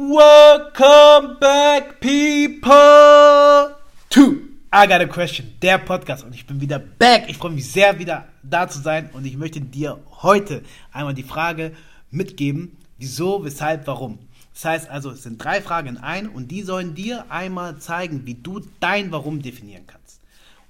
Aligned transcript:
Welcome 0.00 1.40
back, 1.40 1.98
people, 1.98 3.74
to 4.10 4.42
I 4.72 4.86
Got 4.86 5.00
a 5.00 5.06
Question, 5.08 5.54
der 5.60 5.78
Podcast. 5.78 6.22
Und 6.22 6.36
ich 6.36 6.46
bin 6.46 6.60
wieder 6.60 6.78
back. 6.78 7.24
Ich 7.26 7.36
freue 7.36 7.50
mich 7.50 7.68
sehr, 7.68 7.98
wieder 7.98 8.28
da 8.44 8.68
zu 8.68 8.78
sein. 8.78 9.10
Und 9.12 9.26
ich 9.26 9.36
möchte 9.36 9.60
dir 9.60 9.98
heute 10.22 10.62
einmal 10.92 11.14
die 11.14 11.24
Frage 11.24 11.72
mitgeben, 12.12 12.76
wieso, 12.98 13.44
weshalb, 13.44 13.88
warum. 13.88 14.20
Das 14.54 14.66
heißt 14.66 14.88
also, 14.88 15.10
es 15.10 15.24
sind 15.24 15.42
drei 15.42 15.60
Fragen 15.60 15.88
in 15.88 15.96
ein 15.96 16.28
und 16.28 16.52
die 16.52 16.62
sollen 16.62 16.94
dir 16.94 17.28
einmal 17.28 17.78
zeigen, 17.78 18.24
wie 18.24 18.34
du 18.34 18.60
dein 18.78 19.10
Warum 19.10 19.42
definieren 19.42 19.88
kannst. 19.88 20.20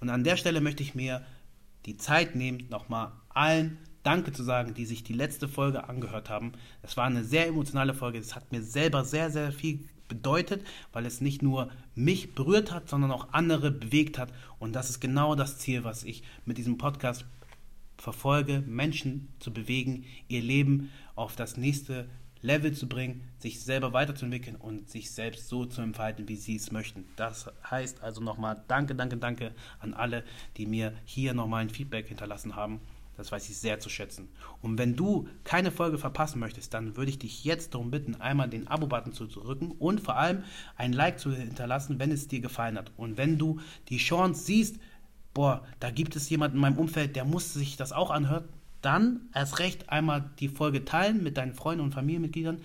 Und 0.00 0.08
an 0.08 0.24
der 0.24 0.38
Stelle 0.38 0.62
möchte 0.62 0.82
ich 0.82 0.94
mir 0.94 1.20
die 1.84 1.98
Zeit 1.98 2.34
nehmen, 2.34 2.66
nochmal 2.70 3.12
allen 3.28 3.76
Danke 4.08 4.32
zu 4.32 4.42
sagen, 4.42 4.72
die 4.72 4.86
sich 4.86 5.04
die 5.04 5.12
letzte 5.12 5.48
Folge 5.48 5.86
angehört 5.86 6.30
haben. 6.30 6.52
Es 6.80 6.96
war 6.96 7.04
eine 7.04 7.24
sehr 7.24 7.46
emotionale 7.46 7.92
Folge. 7.92 8.18
Es 8.18 8.34
hat 8.34 8.50
mir 8.52 8.62
selber 8.62 9.04
sehr, 9.04 9.30
sehr 9.30 9.52
viel 9.52 9.80
bedeutet, 10.08 10.66
weil 10.94 11.04
es 11.04 11.20
nicht 11.20 11.42
nur 11.42 11.68
mich 11.94 12.34
berührt 12.34 12.72
hat, 12.72 12.88
sondern 12.88 13.10
auch 13.10 13.34
andere 13.34 13.70
bewegt 13.70 14.16
hat. 14.16 14.32
Und 14.58 14.72
das 14.72 14.88
ist 14.88 15.00
genau 15.00 15.34
das 15.34 15.58
Ziel, 15.58 15.84
was 15.84 16.04
ich 16.04 16.22
mit 16.46 16.56
diesem 16.56 16.78
Podcast 16.78 17.26
verfolge, 17.98 18.64
Menschen 18.66 19.28
zu 19.40 19.52
bewegen, 19.52 20.06
ihr 20.26 20.40
Leben 20.40 20.90
auf 21.14 21.36
das 21.36 21.58
nächste 21.58 22.08
Level 22.40 22.72
zu 22.72 22.88
bringen, 22.88 23.28
sich 23.38 23.60
selber 23.60 23.92
weiterzuentwickeln 23.92 24.56
und 24.56 24.88
sich 24.88 25.10
selbst 25.10 25.50
so 25.50 25.66
zu 25.66 25.82
entfalten, 25.82 26.28
wie 26.28 26.36
sie 26.36 26.56
es 26.56 26.72
möchten. 26.72 27.04
Das 27.16 27.50
heißt 27.70 28.02
also 28.02 28.22
nochmal 28.22 28.64
danke, 28.68 28.94
danke, 28.94 29.18
danke 29.18 29.54
an 29.80 29.92
alle, 29.92 30.24
die 30.56 30.64
mir 30.64 30.94
hier 31.04 31.34
nochmal 31.34 31.60
ein 31.60 31.68
Feedback 31.68 32.08
hinterlassen 32.08 32.56
haben. 32.56 32.80
Das 33.18 33.32
weiß 33.32 33.50
ich 33.50 33.58
sehr 33.58 33.80
zu 33.80 33.90
schätzen. 33.90 34.28
Und 34.62 34.78
wenn 34.78 34.94
du 34.94 35.28
keine 35.42 35.72
Folge 35.72 35.98
verpassen 35.98 36.38
möchtest, 36.38 36.72
dann 36.72 36.96
würde 36.96 37.10
ich 37.10 37.18
dich 37.18 37.44
jetzt 37.44 37.74
darum 37.74 37.90
bitten, 37.90 38.14
einmal 38.14 38.48
den 38.48 38.68
Abo-Button 38.68 39.12
zu 39.12 39.26
drücken 39.26 39.72
und 39.72 40.00
vor 40.00 40.16
allem 40.16 40.44
ein 40.76 40.92
Like 40.92 41.18
zu 41.18 41.34
hinterlassen, 41.34 41.98
wenn 41.98 42.12
es 42.12 42.28
dir 42.28 42.40
gefallen 42.40 42.78
hat. 42.78 42.92
Und 42.96 43.18
wenn 43.18 43.36
du 43.36 43.58
die 43.88 43.98
Chance 43.98 44.44
siehst, 44.44 44.76
boah, 45.34 45.64
da 45.80 45.90
gibt 45.90 46.14
es 46.14 46.30
jemanden 46.30 46.56
in 46.56 46.60
meinem 46.62 46.78
Umfeld, 46.78 47.16
der 47.16 47.24
muss 47.24 47.52
sich 47.52 47.76
das 47.76 47.92
auch 47.92 48.10
anhören, 48.10 48.48
dann 48.82 49.28
erst 49.34 49.58
recht 49.58 49.90
einmal 49.90 50.30
die 50.38 50.48
Folge 50.48 50.84
teilen 50.84 51.22
mit 51.22 51.36
deinen 51.36 51.54
Freunden 51.54 51.82
und 51.82 51.94
Familienmitgliedern, 51.94 52.60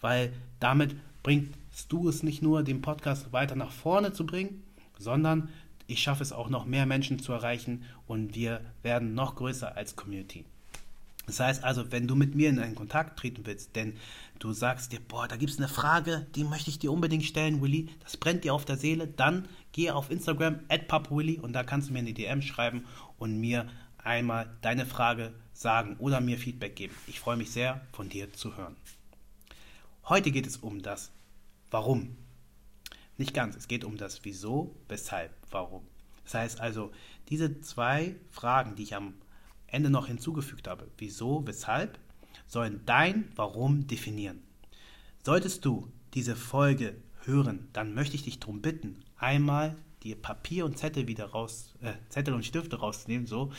weil 0.00 0.32
damit 0.60 0.94
bringst 1.24 1.52
du 1.88 2.08
es 2.08 2.22
nicht 2.22 2.42
nur, 2.42 2.62
den 2.62 2.80
Podcast 2.80 3.32
weiter 3.32 3.56
nach 3.56 3.72
vorne 3.72 4.12
zu 4.12 4.24
bringen, 4.24 4.62
sondern 4.98 5.48
ich 5.86 6.02
schaffe 6.02 6.22
es 6.22 6.32
auch 6.32 6.48
noch 6.48 6.64
mehr 6.64 6.86
Menschen 6.86 7.18
zu 7.18 7.32
erreichen 7.32 7.84
und 8.06 8.34
wir 8.34 8.60
werden 8.82 9.14
noch 9.14 9.36
größer 9.36 9.76
als 9.76 9.96
Community. 9.96 10.44
Das 11.26 11.40
heißt 11.40 11.64
also, 11.64 11.90
wenn 11.90 12.06
du 12.06 12.14
mit 12.14 12.34
mir 12.36 12.48
in 12.48 12.60
einen 12.60 12.76
Kontakt 12.76 13.18
treten 13.18 13.44
willst, 13.46 13.74
denn 13.74 13.96
du 14.38 14.52
sagst 14.52 14.92
dir, 14.92 15.00
boah, 15.00 15.26
da 15.26 15.36
gibt 15.36 15.50
es 15.50 15.58
eine 15.58 15.68
Frage, 15.68 16.26
die 16.36 16.44
möchte 16.44 16.70
ich 16.70 16.78
dir 16.78 16.92
unbedingt 16.92 17.24
stellen, 17.24 17.60
Willy, 17.60 17.88
das 18.04 18.16
brennt 18.16 18.44
dir 18.44 18.54
auf 18.54 18.64
der 18.64 18.76
Seele, 18.76 19.08
dann 19.08 19.48
geh 19.72 19.90
auf 19.90 20.10
Instagram, 20.10 20.60
@papwilly 20.68 21.38
und 21.40 21.52
da 21.52 21.64
kannst 21.64 21.88
du 21.88 21.92
mir 21.92 21.98
in 21.98 22.06
die 22.06 22.14
DM 22.14 22.42
schreiben 22.42 22.84
und 23.18 23.40
mir 23.40 23.68
einmal 23.98 24.56
deine 24.60 24.86
Frage 24.86 25.32
sagen 25.52 25.96
oder 25.98 26.20
mir 26.20 26.38
Feedback 26.38 26.76
geben. 26.76 26.94
Ich 27.08 27.18
freue 27.18 27.36
mich 27.36 27.50
sehr, 27.50 27.80
von 27.92 28.08
dir 28.08 28.32
zu 28.32 28.56
hören. 28.56 28.76
Heute 30.08 30.30
geht 30.30 30.46
es 30.46 30.58
um 30.58 30.82
das 30.82 31.10
Warum. 31.70 32.16
Nicht 33.18 33.34
ganz. 33.34 33.56
Es 33.56 33.68
geht 33.68 33.84
um 33.84 33.96
das 33.96 34.24
Wieso, 34.24 34.74
Weshalb, 34.88 35.32
Warum. 35.50 35.86
Das 36.24 36.34
heißt 36.34 36.60
also, 36.60 36.92
diese 37.28 37.60
zwei 37.60 38.16
Fragen, 38.30 38.76
die 38.76 38.82
ich 38.82 38.94
am 38.94 39.14
Ende 39.66 39.90
noch 39.90 40.06
hinzugefügt 40.06 40.68
habe, 40.68 40.88
Wieso, 40.98 41.46
Weshalb, 41.46 41.98
sollen 42.46 42.80
dein 42.86 43.30
Warum 43.34 43.86
definieren. 43.86 44.42
Solltest 45.24 45.64
du 45.64 45.90
diese 46.14 46.36
Folge 46.36 46.96
hören, 47.24 47.68
dann 47.72 47.94
möchte 47.94 48.16
ich 48.16 48.22
dich 48.22 48.38
darum 48.38 48.62
bitten, 48.62 49.02
einmal 49.16 49.76
die 50.02 50.14
Papier 50.14 50.64
und 50.64 50.78
Zettel 50.78 51.08
wieder 51.08 51.26
raus, 51.26 51.74
äh, 51.80 51.94
Zettel 52.10 52.34
und 52.34 52.44
Stifte 52.44 52.76
rauszunehmen, 52.76 53.26
so, 53.26 53.52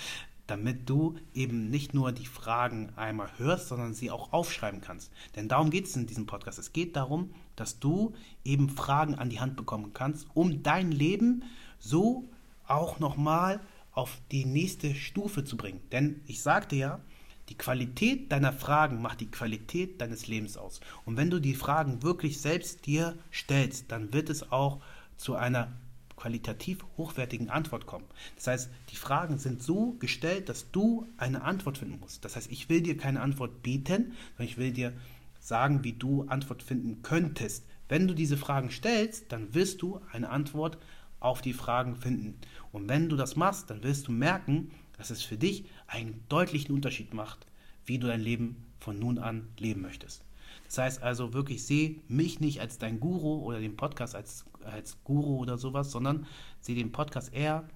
damit 0.47 0.90
du 0.90 1.16
eben 1.34 1.69
nicht 1.69 1.94
nur 1.94 2.12
die 2.12 2.25
Fragen 2.25 2.91
einmal 2.96 3.30
hörst, 3.38 3.68
sondern 3.68 3.94
sie 3.94 4.09
auch 4.12 4.34
aufschreiben 4.34 4.81
kannst. 4.81 5.12
Denn 5.35 5.47
darum 5.47 5.69
geht 5.69 5.85
es 5.85 5.96
in 5.96 6.08
diesem 6.08 6.25
Podcast. 6.25 6.58
Es 6.58 6.74
geht 6.74 6.96
darum, 6.96 7.34
dass 7.56 7.80
du 7.80 8.13
eben 8.44 8.69
Fragen 8.69 9.16
an 9.16 9.30
die 9.30 9.40
Hand 9.40 9.56
bekommen 9.56 9.94
kannst, 9.94 10.28
um 10.34 10.63
dein 10.63 10.91
Leben 10.91 11.44
so 11.80 12.30
auch 12.66 13.00
nochmal 13.00 13.59
auf 13.91 14.19
die 14.31 14.46
nächste 14.46 14.96
Stufe 14.96 15.44
zu 15.44 15.58
bringen. 15.58 15.81
Denn 15.91 16.22
ich 16.25 16.41
sagte 16.41 16.75
ja, 16.75 17.02
die 17.50 17.58
Qualität 17.58 18.31
deiner 18.31 18.52
Fragen 18.52 19.02
macht 19.02 19.22
die 19.22 19.31
Qualität 19.31 20.02
deines 20.02 20.28
Lebens 20.28 20.58
aus. 20.58 20.81
Und 21.06 21.18
wenn 21.18 21.29
du 21.29 21.40
die 21.40 21.56
Fragen 21.56 22.03
wirklich 22.03 22.41
selbst 22.41 22.85
dir 22.85 23.18
stellst, 23.31 23.91
dann 23.91 24.14
wird 24.14 24.29
es 24.29 24.52
auch 24.52 24.81
zu 25.16 25.35
einer 25.35 25.72
qualitativ 26.17 26.79
hochwertigen 26.97 27.50
Antwort 27.50 27.85
kommen. 27.85 28.05
Das 28.35 28.47
heißt, 28.47 28.69
die 28.89 28.97
Fragen 28.97 29.38
sind 29.38 29.63
so 29.63 29.94
gestellt, 29.94 30.50
dass 30.50 30.72
du 30.72 31.07
eine 31.16 31.44
Antwort 31.44 31.78
finden 31.78 32.00
musst. 32.00 32.25
Das 32.25 32.35
heißt, 32.35 32.51
ich 32.51 32.67
will 32.67 32.81
dir 32.81 32.97
keine 32.97 33.22
Antwort 33.22 33.63
bieten, 33.63 34.13
sondern 34.35 34.51
ich 34.51 34.57
will 34.57 34.73
dir 34.73 34.94
sagen, 35.39 35.83
wie 35.85 35.94
du 35.94 36.23
Antwort 36.23 36.63
finden 36.63 37.01
könntest. 37.03 37.66
Wenn 37.88 38.07
du 38.07 38.13
diese 38.13 38.35
Fragen 38.35 38.69
stellst, 38.69 39.31
dann 39.31 39.53
wirst 39.53 39.81
du 39.81 40.01
eine 40.11 40.29
Antwort 40.29 40.78
auf 41.19 41.41
die 41.41 41.53
Fragen 41.53 41.95
finden. 41.95 42.38
Und 42.72 42.89
wenn 42.89 43.07
du 43.07 43.16
das 43.16 43.35
machst, 43.35 43.69
dann 43.69 43.84
wirst 43.84 44.07
du 44.07 44.11
merken, 44.11 44.72
dass 44.97 45.09
es 45.09 45.23
für 45.23 45.38
dich 45.38 45.66
einen 45.88 46.23
deutlichen 46.28 46.73
Unterschied 46.73 47.13
macht, 47.13 47.47
wie 47.85 47.99
du 47.99 48.07
dein 48.07 48.22
Leben 48.22 48.66
von 48.79 48.99
nun 48.99 49.19
an 49.19 49.47
leben 49.57 49.81
möchtest. 49.81 50.27
Das 50.67 50.78
heißt 50.78 51.03
also 51.03 51.33
wirklich, 51.33 51.66
sehe 51.66 52.01
mich 52.07 52.39
nicht 52.39 52.61
als 52.61 52.78
dein 52.78 53.00
Guru 53.00 53.41
oder 53.44 53.59
den 53.59 53.75
Podcast 53.75 54.16
als, 54.16 54.45
als 54.63 55.03
Guru 55.03 55.38
oder 55.38 55.57
sowas, 55.57 55.91
sondern 55.91 56.25
sehe 56.59 56.75
den 56.75 56.91
Podcast 56.91 57.33
eher 57.33 57.67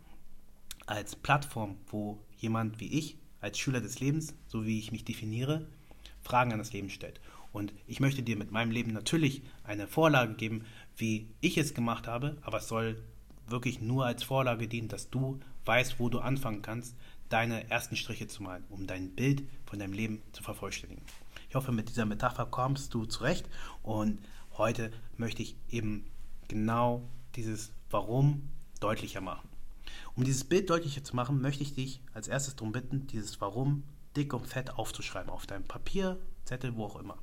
als 0.85 1.16
Plattform, 1.16 1.78
wo 1.88 2.19
jemand 2.38 2.79
wie 2.79 2.97
ich, 2.97 3.18
als 3.40 3.57
Schüler 3.57 3.81
des 3.81 4.00
Lebens, 4.00 4.35
so 4.47 4.66
wie 4.66 4.78
ich 4.78 4.91
mich 4.91 5.06
definiere, 5.06 5.68
Fragen 6.22 6.52
an 6.52 6.59
das 6.59 6.74
Leben 6.74 6.90
stellt. 6.90 7.19
Und 7.53 7.74
ich 7.88 8.00
möchte 8.00 8.24
dir 8.24 8.38
mit 8.38 8.52
meinem 8.52 8.72
Leben 8.72 8.94
natürlich 8.94 9.41
eine 9.63 9.88
Vorlage 9.88 10.35
geben, 10.35 10.66
wie 10.96 11.28
ich 11.41 11.58
es 11.58 11.73
gemacht 11.73 12.08
habe, 12.08 12.38
aber 12.41 12.59
es 12.59 12.68
soll 12.68 13.02
wirklich 13.47 13.81
nur 13.81 14.06
als 14.06 14.23
Vorlage 14.23 14.68
dienen, 14.68 14.88
dass 14.88 15.09
du 15.09 15.40
weißt, 15.66 16.00
wo 16.00 16.09
du 16.09 16.19
anfangen 16.19 16.62
kannst, 16.62 16.96
deine 17.29 17.69
ersten 17.69 17.96
Striche 17.96 18.28
zu 18.28 18.44
malen, 18.44 18.63
um 18.69 18.88
dein 18.88 19.12
Bild 19.12 19.44
von 19.66 19.79
deinem 19.79 19.94
Leben 19.94 20.22
zu 20.31 20.44
vervollständigen. 20.44 21.03
Ich 21.52 21.56
hoffe, 21.56 21.74
mit 21.74 21.90
dieser 21.90 22.06
Metapher 22.06 22.46
kommst 22.46 22.94
du 22.94 23.04
zurecht 23.04 23.46
und 23.84 24.20
heute 24.58 24.90
möchte 25.18 25.42
ich 25.42 25.58
eben 25.68 26.10
genau 26.48 27.02
dieses 27.36 27.74
Warum 27.90 28.48
deutlicher 28.80 29.20
machen. 29.20 29.50
Um 30.16 30.24
dieses 30.24 30.46
Bild 30.46 30.70
deutlicher 30.70 31.04
zu 31.04 31.14
machen, 31.14 31.42
möchte 31.42 31.64
ich 31.64 31.76
dich 31.76 32.00
als 32.14 32.30
erstes 32.30 32.56
darum 32.56 32.72
bitten, 32.72 33.06
dieses 33.08 33.42
Warum 33.42 33.84
dick 34.16 34.34
und 34.34 34.48
fett 34.48 34.70
aufzuschreiben 34.76 35.30
auf 35.30 35.46
deinem 35.46 35.66
Papier, 35.66 36.22
Zettel, 36.46 36.74
wo 36.78 36.86
auch 36.86 36.96
immer. 36.96 37.18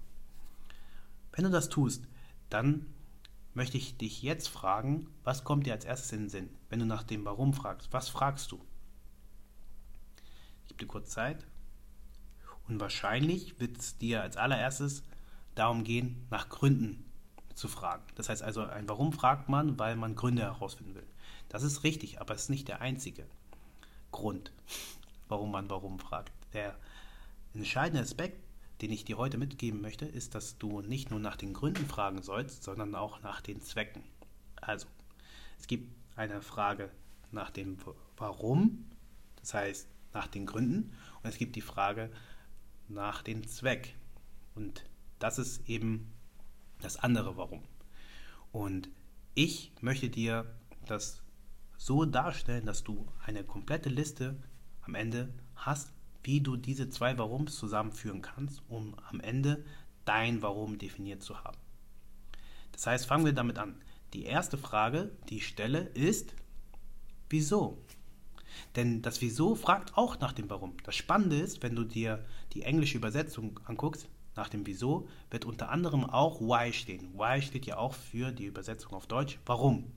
Wenn 1.32 1.44
du 1.44 1.50
das 1.50 1.70
tust, 1.70 2.04
dann 2.50 2.84
möchte 3.54 3.78
ich 3.78 3.96
dich 3.96 4.20
jetzt 4.20 4.50
fragen, 4.50 5.06
was 5.24 5.42
kommt 5.42 5.64
dir 5.64 5.72
als 5.72 5.86
erstes 5.86 6.12
in 6.12 6.24
den 6.24 6.28
Sinn, 6.28 6.50
wenn 6.68 6.80
du 6.80 6.84
nach 6.84 7.02
dem 7.02 7.24
Warum 7.24 7.54
fragst? 7.54 7.94
Was 7.94 8.10
fragst 8.10 8.52
du? 8.52 8.60
Ich 10.64 10.68
gebe 10.68 10.80
dir 10.80 10.86
kurz 10.86 11.08
Zeit. 11.08 11.46
Und 12.68 12.80
wahrscheinlich 12.80 13.58
wird 13.60 13.78
es 13.78 13.98
dir 13.98 14.22
als 14.22 14.36
allererstes 14.36 15.02
darum 15.54 15.84
gehen, 15.84 16.26
nach 16.30 16.48
Gründen 16.48 17.04
zu 17.54 17.66
fragen. 17.66 18.04
Das 18.14 18.28
heißt 18.28 18.42
also, 18.42 18.62
ein 18.62 18.88
Warum 18.88 19.12
fragt 19.12 19.48
man, 19.48 19.78
weil 19.78 19.96
man 19.96 20.14
Gründe 20.14 20.42
herausfinden 20.42 20.94
will. 20.94 21.06
Das 21.48 21.62
ist 21.62 21.82
richtig, 21.82 22.20
aber 22.20 22.34
es 22.34 22.42
ist 22.42 22.50
nicht 22.50 22.68
der 22.68 22.80
einzige 22.80 23.26
Grund, 24.12 24.52
warum 25.28 25.50
man 25.50 25.68
Warum 25.68 25.98
fragt. 25.98 26.32
Der 26.52 26.76
entscheidende 27.54 28.02
Aspekt, 28.02 28.38
den 28.80 28.92
ich 28.92 29.04
dir 29.04 29.18
heute 29.18 29.38
mitgeben 29.38 29.80
möchte, 29.80 30.04
ist, 30.04 30.34
dass 30.34 30.58
du 30.58 30.82
nicht 30.82 31.10
nur 31.10 31.20
nach 31.20 31.36
den 31.36 31.52
Gründen 31.52 31.86
fragen 31.86 32.22
sollst, 32.22 32.62
sondern 32.62 32.94
auch 32.94 33.22
nach 33.22 33.40
den 33.40 33.60
Zwecken. 33.60 34.02
Also, 34.60 34.86
es 35.58 35.66
gibt 35.66 35.92
eine 36.16 36.42
Frage 36.42 36.90
nach 37.32 37.50
dem 37.50 37.78
Warum, 38.16 38.88
das 39.40 39.54
heißt 39.54 39.88
nach 40.12 40.26
den 40.26 40.46
Gründen, 40.46 40.92
und 41.22 41.28
es 41.28 41.38
gibt 41.38 41.56
die 41.56 41.60
Frage 41.60 42.10
nach 42.88 43.22
dem 43.22 43.46
Zweck. 43.46 43.96
Und 44.54 44.84
das 45.18 45.38
ist 45.38 45.68
eben 45.68 46.12
das 46.80 46.96
andere 46.96 47.36
Warum. 47.36 47.62
Und 48.52 48.88
ich 49.34 49.72
möchte 49.80 50.10
dir 50.10 50.46
das 50.86 51.22
so 51.76 52.04
darstellen, 52.04 52.66
dass 52.66 52.84
du 52.84 53.06
eine 53.24 53.44
komplette 53.44 53.88
Liste 53.88 54.36
am 54.82 54.94
Ende 54.94 55.32
hast, 55.54 55.92
wie 56.22 56.40
du 56.40 56.56
diese 56.56 56.88
zwei 56.88 57.16
Warums 57.18 57.56
zusammenführen 57.56 58.22
kannst, 58.22 58.62
um 58.68 58.96
am 59.10 59.20
Ende 59.20 59.64
dein 60.04 60.42
Warum 60.42 60.78
definiert 60.78 61.22
zu 61.22 61.42
haben. 61.44 61.58
Das 62.72 62.86
heißt, 62.86 63.06
fangen 63.06 63.24
wir 63.24 63.32
damit 63.32 63.58
an. 63.58 63.80
Die 64.12 64.24
erste 64.24 64.56
Frage, 64.56 65.10
die 65.28 65.36
ich 65.36 65.46
stelle, 65.46 65.80
ist, 65.80 66.34
wieso? 67.28 67.82
Denn 68.76 69.02
das 69.02 69.20
Wieso 69.20 69.54
fragt 69.54 69.96
auch 69.96 70.18
nach 70.20 70.32
dem 70.32 70.50
Warum. 70.50 70.76
Das 70.84 70.96
Spannende 70.96 71.38
ist, 71.38 71.62
wenn 71.62 71.76
du 71.76 71.84
dir 71.84 72.24
die 72.52 72.62
englische 72.62 72.98
Übersetzung 72.98 73.60
anguckst, 73.64 74.08
nach 74.36 74.48
dem 74.48 74.66
Wieso 74.66 75.08
wird 75.30 75.44
unter 75.44 75.70
anderem 75.70 76.04
auch 76.04 76.40
Why 76.40 76.72
stehen. 76.72 77.12
Why 77.14 77.42
steht 77.42 77.66
ja 77.66 77.76
auch 77.76 77.94
für 77.94 78.30
die 78.30 78.46
Übersetzung 78.46 78.92
auf 78.92 79.06
Deutsch. 79.06 79.38
Warum? 79.46 79.90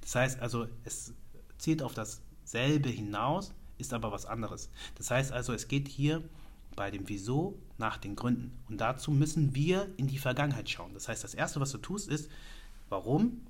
Das 0.00 0.14
heißt 0.14 0.40
also, 0.40 0.68
es 0.84 1.12
zielt 1.58 1.82
auf 1.82 1.94
dasselbe 1.94 2.88
hinaus, 2.88 3.52
ist 3.78 3.92
aber 3.92 4.12
was 4.12 4.26
anderes. 4.26 4.70
Das 4.94 5.10
heißt 5.10 5.32
also, 5.32 5.52
es 5.52 5.66
geht 5.66 5.88
hier 5.88 6.22
bei 6.76 6.90
dem 6.90 7.08
Wieso 7.08 7.58
nach 7.78 7.96
den 7.96 8.14
Gründen. 8.14 8.56
Und 8.68 8.80
dazu 8.80 9.10
müssen 9.10 9.54
wir 9.54 9.88
in 9.96 10.06
die 10.06 10.18
Vergangenheit 10.18 10.70
schauen. 10.70 10.94
Das 10.94 11.08
heißt, 11.08 11.24
das 11.24 11.34
Erste, 11.34 11.60
was 11.60 11.72
du 11.72 11.78
tust, 11.78 12.08
ist, 12.08 12.30
warum? 12.88 13.44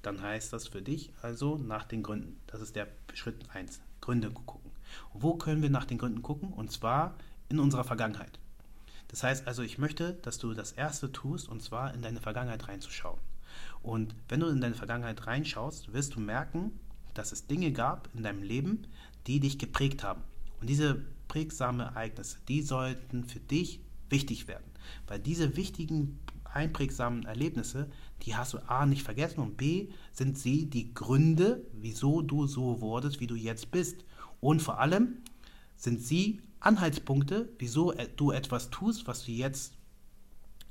Dann 0.00 0.20
heißt 0.22 0.52
das 0.52 0.68
für 0.68 0.82
dich 0.82 1.12
also 1.22 1.58
nach 1.58 1.84
den 1.84 2.02
Gründen. 2.02 2.40
Das 2.46 2.60
ist 2.60 2.74
der 2.76 2.88
Schritt 3.14 3.44
1. 3.52 3.80
Gründe 4.02 4.30
gucken. 4.30 4.70
Und 5.14 5.22
wo 5.22 5.36
können 5.36 5.62
wir 5.62 5.70
nach 5.70 5.86
den 5.86 5.96
Gründen 5.96 6.20
gucken? 6.20 6.52
Und 6.52 6.70
zwar 6.70 7.14
in 7.48 7.58
unserer 7.58 7.84
Vergangenheit. 7.84 8.38
Das 9.08 9.22
heißt 9.22 9.46
also, 9.46 9.62
ich 9.62 9.78
möchte, 9.78 10.14
dass 10.14 10.38
du 10.38 10.52
das 10.52 10.72
Erste 10.72 11.10
tust, 11.10 11.48
und 11.48 11.62
zwar 11.62 11.94
in 11.94 12.02
deine 12.02 12.20
Vergangenheit 12.20 12.68
reinzuschauen. 12.68 13.20
Und 13.82 14.14
wenn 14.28 14.40
du 14.40 14.48
in 14.48 14.60
deine 14.60 14.74
Vergangenheit 14.74 15.26
reinschaust, 15.26 15.92
wirst 15.92 16.14
du 16.14 16.20
merken, 16.20 16.78
dass 17.14 17.32
es 17.32 17.46
Dinge 17.46 17.72
gab 17.72 18.08
in 18.14 18.22
deinem 18.22 18.42
Leben, 18.42 18.86
die 19.26 19.40
dich 19.40 19.58
geprägt 19.58 20.02
haben. 20.02 20.22
Und 20.60 20.70
diese 20.70 21.02
prägsame 21.28 21.84
Ereignisse, 21.84 22.38
die 22.48 22.62
sollten 22.62 23.24
für 23.24 23.40
dich 23.40 23.80
wichtig 24.08 24.48
werden. 24.48 24.64
Weil 25.06 25.18
diese 25.18 25.56
wichtigen, 25.56 26.18
einprägsamen 26.44 27.24
Erlebnisse, 27.24 27.90
die 28.22 28.36
hast 28.36 28.54
du 28.54 28.58
A 28.68 28.86
nicht 28.86 29.02
vergessen 29.02 29.40
und 29.40 29.56
B 29.56 29.88
sind 30.12 30.38
sie 30.38 30.66
die 30.66 30.94
Gründe, 30.94 31.64
wieso 31.72 32.22
du 32.22 32.46
so 32.46 32.80
wurdest, 32.80 33.20
wie 33.20 33.26
du 33.26 33.34
jetzt 33.34 33.70
bist. 33.70 34.04
Und 34.40 34.62
vor 34.62 34.78
allem 34.78 35.18
sind 35.76 36.00
sie 36.00 36.40
Anhaltspunkte, 36.60 37.48
wieso 37.58 37.92
du 38.16 38.30
etwas 38.30 38.70
tust, 38.70 39.08
was 39.08 39.24
du 39.24 39.32
jetzt 39.32 39.74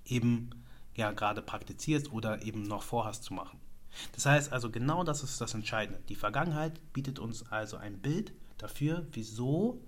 eben 0.06 0.50
ja 0.96 1.12
gerade 1.12 1.42
praktizierst 1.42 2.12
oder 2.12 2.44
eben 2.44 2.64
noch 2.64 2.84
vorhast 2.84 3.24
zu 3.24 3.34
machen. 3.34 3.60
Das 4.14 4.26
heißt 4.26 4.54
also, 4.54 4.70
genau 4.70 5.04
das 5.04 5.24
ist 5.24 5.42
das 5.42 5.54
Entscheidende. 5.54 6.02
Die 6.08 6.16
Vergangenheit 6.16 6.80
bietet 6.94 7.20
uns 7.20 7.52
also 7.52 7.78
ein 7.78 8.00
Bild 8.00 8.34
dafür, 8.58 9.06
wieso, 9.12 9.82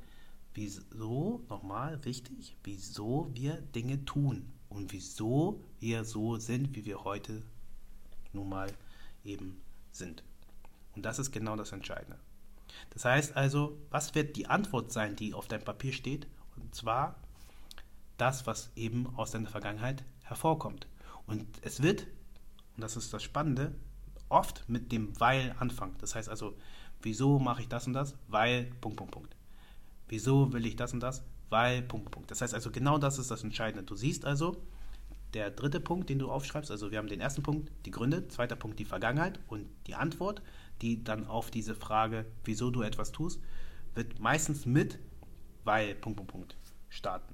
wieso, 0.53 1.43
nochmal 1.49 2.03
wichtig, 2.03 2.57
wieso 2.63 3.29
wir 3.33 3.61
Dinge 3.61 4.03
tun 4.03 4.51
und 4.67 4.91
wieso 4.91 5.61
wir 5.83 6.05
so 6.05 6.37
sind, 6.37 6.75
wie 6.75 6.85
wir 6.85 7.03
heute 7.03 7.41
nun 8.31 8.47
mal 8.47 8.71
eben 9.25 9.61
sind. 9.91 10.23
Und 10.95 11.03
das 11.03 11.19
ist 11.19 11.31
genau 11.31 11.57
das 11.57 11.73
Entscheidende. 11.73 12.17
Das 12.91 13.03
heißt 13.03 13.35
also, 13.35 13.77
was 13.89 14.15
wird 14.15 14.37
die 14.37 14.47
Antwort 14.47 14.93
sein, 14.93 15.17
die 15.17 15.33
auf 15.33 15.49
deinem 15.49 15.65
Papier 15.65 15.91
steht? 15.91 16.25
Und 16.55 16.73
zwar 16.73 17.15
das, 18.17 18.47
was 18.47 18.71
eben 18.77 19.13
aus 19.17 19.31
deiner 19.31 19.49
Vergangenheit 19.49 20.05
hervorkommt. 20.23 20.87
Und 21.27 21.45
es 21.63 21.83
wird, 21.83 22.07
und 22.75 22.81
das 22.81 22.95
ist 22.95 23.13
das 23.13 23.21
Spannende, 23.21 23.75
oft 24.29 24.63
mit 24.69 24.91
dem 24.93 25.19
Weil 25.19 25.53
anfangen. 25.59 25.95
Das 25.99 26.15
heißt 26.15 26.29
also, 26.29 26.55
wieso 27.01 27.39
mache 27.39 27.61
ich 27.61 27.67
das 27.67 27.87
und 27.87 27.93
das? 27.93 28.15
Weil, 28.29 28.71
Punkt, 28.79 28.97
Punkt, 28.97 29.11
Punkt. 29.11 29.35
Wieso 30.07 30.53
will 30.53 30.65
ich 30.65 30.77
das 30.77 30.93
und 30.93 31.01
das? 31.01 31.23
Weil, 31.49 31.81
Punkt, 31.81 32.09
Punkt. 32.09 32.31
Das 32.31 32.41
heißt 32.41 32.53
also, 32.53 32.71
genau 32.71 32.97
das 32.97 33.19
ist 33.19 33.29
das 33.29 33.43
Entscheidende. 33.43 33.83
Du 33.83 33.95
siehst 33.95 34.23
also, 34.23 34.63
der 35.33 35.51
dritte 35.51 35.79
Punkt, 35.79 36.09
den 36.09 36.19
du 36.19 36.31
aufschreibst, 36.31 36.71
also 36.71 36.91
wir 36.91 36.97
haben 36.97 37.07
den 37.07 37.21
ersten 37.21 37.43
Punkt, 37.43 37.71
die 37.85 37.91
Gründe, 37.91 38.27
zweiter 38.27 38.55
Punkt, 38.55 38.79
die 38.79 38.85
Vergangenheit 38.85 39.39
und 39.47 39.67
die 39.87 39.95
Antwort, 39.95 40.41
die 40.81 41.03
dann 41.03 41.27
auf 41.27 41.51
diese 41.51 41.75
Frage, 41.75 42.25
wieso 42.43 42.71
du 42.71 42.81
etwas 42.81 43.11
tust, 43.11 43.39
wird 43.95 44.19
meistens 44.19 44.65
mit 44.65 44.99
weil, 45.63 45.95
Punkt, 45.95 46.17
Punkt, 46.17 46.31
Punkt 46.31 46.57
starten. 46.89 47.33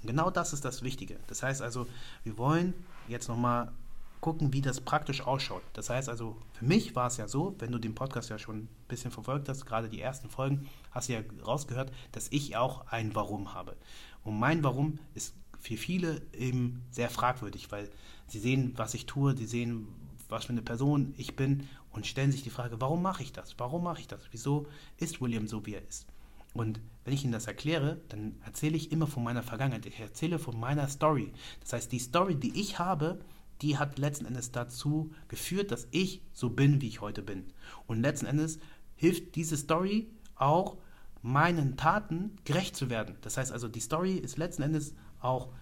Und 0.00 0.08
genau 0.08 0.30
das 0.30 0.52
ist 0.52 0.64
das 0.64 0.82
Wichtige. 0.82 1.18
Das 1.26 1.42
heißt 1.42 1.62
also, 1.62 1.86
wir 2.24 2.38
wollen 2.38 2.74
jetzt 3.08 3.28
nochmal 3.28 3.72
gucken, 4.20 4.52
wie 4.52 4.62
das 4.62 4.80
praktisch 4.80 5.20
ausschaut. 5.20 5.62
Das 5.74 5.90
heißt 5.90 6.08
also, 6.08 6.36
für 6.54 6.64
mich 6.64 6.96
war 6.96 7.06
es 7.06 7.18
ja 7.18 7.28
so, 7.28 7.54
wenn 7.58 7.70
du 7.70 7.78
den 7.78 7.94
Podcast 7.94 8.30
ja 8.30 8.38
schon 8.38 8.60
ein 8.60 8.68
bisschen 8.88 9.10
verfolgt 9.10 9.48
hast, 9.48 9.66
gerade 9.66 9.88
die 9.88 10.00
ersten 10.00 10.30
Folgen, 10.30 10.68
hast 10.90 11.08
du 11.08 11.12
ja 11.12 11.20
rausgehört, 11.44 11.92
dass 12.12 12.28
ich 12.30 12.56
auch 12.56 12.86
ein 12.88 13.14
Warum 13.14 13.54
habe. 13.54 13.76
Und 14.24 14.38
mein 14.38 14.64
Warum 14.64 14.98
ist 15.14 15.34
für 15.58 15.76
viele 15.76 16.22
eben 16.32 16.82
sehr 16.90 17.10
fragwürdig, 17.10 17.70
weil 17.70 17.90
sie 18.26 18.38
sehen, 18.38 18.72
was 18.76 18.94
ich 18.94 19.06
tue, 19.06 19.36
sie 19.36 19.46
sehen, 19.46 19.88
was 20.28 20.46
für 20.46 20.52
eine 20.52 20.62
Person 20.62 21.14
ich 21.16 21.36
bin 21.36 21.68
und 21.90 22.06
stellen 22.06 22.32
sich 22.32 22.42
die 22.42 22.50
Frage, 22.50 22.80
warum 22.80 23.02
mache 23.02 23.22
ich 23.22 23.32
das? 23.32 23.54
Warum 23.58 23.84
mache 23.84 24.00
ich 24.00 24.08
das? 24.08 24.20
Wieso 24.30 24.66
ist 24.98 25.20
William 25.20 25.46
so, 25.46 25.64
wie 25.66 25.74
er 25.74 25.88
ist? 25.88 26.06
Und 26.52 26.80
wenn 27.04 27.12
ich 27.12 27.22
Ihnen 27.22 27.32
das 27.32 27.46
erkläre, 27.46 28.00
dann 28.08 28.34
erzähle 28.44 28.76
ich 28.76 28.90
immer 28.90 29.06
von 29.06 29.22
meiner 29.22 29.42
Vergangenheit. 29.42 29.84
Ich 29.86 30.00
erzähle 30.00 30.38
von 30.38 30.58
meiner 30.58 30.88
Story. 30.88 31.32
Das 31.60 31.74
heißt, 31.74 31.92
die 31.92 31.98
Story, 31.98 32.34
die 32.34 32.58
ich 32.58 32.78
habe, 32.78 33.20
die 33.62 33.78
hat 33.78 33.98
letzten 33.98 34.26
Endes 34.26 34.52
dazu 34.52 35.12
geführt, 35.28 35.70
dass 35.70 35.86
ich 35.90 36.22
so 36.32 36.50
bin, 36.50 36.80
wie 36.80 36.88
ich 36.88 37.00
heute 37.00 37.22
bin. 37.22 37.44
Und 37.86 38.00
letzten 38.00 38.26
Endes 38.26 38.58
hilft 38.96 39.34
diese 39.36 39.56
Story 39.56 40.08
auch 40.34 40.78
meinen 41.22 41.76
Taten 41.76 42.36
gerecht 42.44 42.76
zu 42.76 42.88
werden. 42.88 43.16
Das 43.20 43.36
heißt 43.36 43.52
also, 43.52 43.68
die 43.68 43.80
Story 43.80 44.12
ist 44.12 44.38
letzten 44.38 44.62
Endes 44.62 44.94
auch 45.20 45.52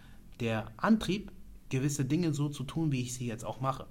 der 0.40 0.70
Antrieb, 0.76 1.32
gewisse 1.68 2.04
Dinge 2.04 2.34
so 2.34 2.48
zu 2.48 2.64
tun, 2.64 2.92
wie 2.92 3.02
ich 3.02 3.14
sie 3.14 3.26
jetzt 3.26 3.44
auch 3.44 3.60
mache. 3.60 3.86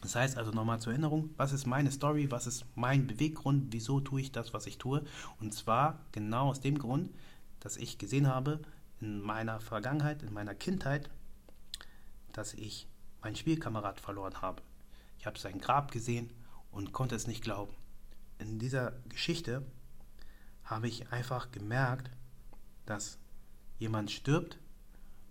Das 0.00 0.14
heißt 0.14 0.38
also 0.38 0.50
nochmal 0.50 0.80
zur 0.80 0.92
Erinnerung, 0.92 1.30
was 1.36 1.52
ist 1.52 1.66
meine 1.66 1.90
Story, 1.90 2.30
was 2.30 2.46
ist 2.46 2.64
mein 2.74 3.06
Beweggrund, 3.06 3.72
wieso 3.72 4.00
tue 4.00 4.22
ich 4.22 4.32
das, 4.32 4.54
was 4.54 4.66
ich 4.66 4.78
tue. 4.78 5.04
Und 5.40 5.52
zwar 5.52 6.00
genau 6.12 6.48
aus 6.48 6.60
dem 6.60 6.78
Grund, 6.78 7.10
dass 7.60 7.76
ich 7.76 7.98
gesehen 7.98 8.26
habe 8.26 8.60
in 9.00 9.20
meiner 9.20 9.60
Vergangenheit, 9.60 10.22
in 10.22 10.32
meiner 10.32 10.54
Kindheit, 10.54 11.10
dass 12.32 12.54
ich 12.54 12.88
meinen 13.22 13.36
Spielkamerad 13.36 14.00
verloren 14.00 14.40
habe. 14.40 14.62
Ich 15.18 15.26
habe 15.26 15.38
sein 15.38 15.58
Grab 15.58 15.92
gesehen 15.92 16.32
und 16.70 16.92
konnte 16.92 17.14
es 17.14 17.26
nicht 17.26 17.42
glauben. 17.42 17.74
In 18.38 18.58
dieser 18.58 18.92
Geschichte 19.10 19.62
habe 20.64 20.88
ich 20.88 21.12
einfach 21.12 21.50
gemerkt, 21.50 22.10
dass 22.86 23.18
jemand 23.78 24.10
stirbt, 24.10 24.58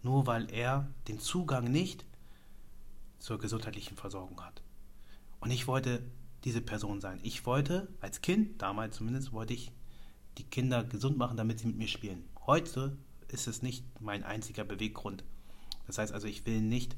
nur 0.01 0.27
weil 0.27 0.51
er 0.51 0.87
den 1.07 1.19
Zugang 1.19 1.65
nicht 1.65 2.05
zur 3.19 3.39
gesundheitlichen 3.39 3.97
Versorgung 3.97 4.41
hat. 4.41 4.61
Und 5.39 5.51
ich 5.51 5.67
wollte 5.67 6.01
diese 6.43 6.61
Person 6.61 7.01
sein. 7.01 7.19
Ich 7.23 7.45
wollte, 7.45 7.87
als 8.01 8.21
Kind, 8.21 8.61
damals 8.61 8.97
zumindest, 8.97 9.33
wollte 9.33 9.53
ich 9.53 9.71
die 10.37 10.43
Kinder 10.43 10.83
gesund 10.83 11.17
machen, 11.17 11.37
damit 11.37 11.59
sie 11.59 11.67
mit 11.67 11.77
mir 11.77 11.87
spielen. 11.87 12.23
Heute 12.45 12.97
ist 13.27 13.47
es 13.47 13.61
nicht 13.61 13.83
mein 13.99 14.23
einziger 14.23 14.63
Beweggrund. 14.63 15.23
Das 15.87 15.97
heißt 15.97 16.13
also, 16.13 16.27
ich 16.27 16.45
will 16.45 16.61
nicht 16.61 16.95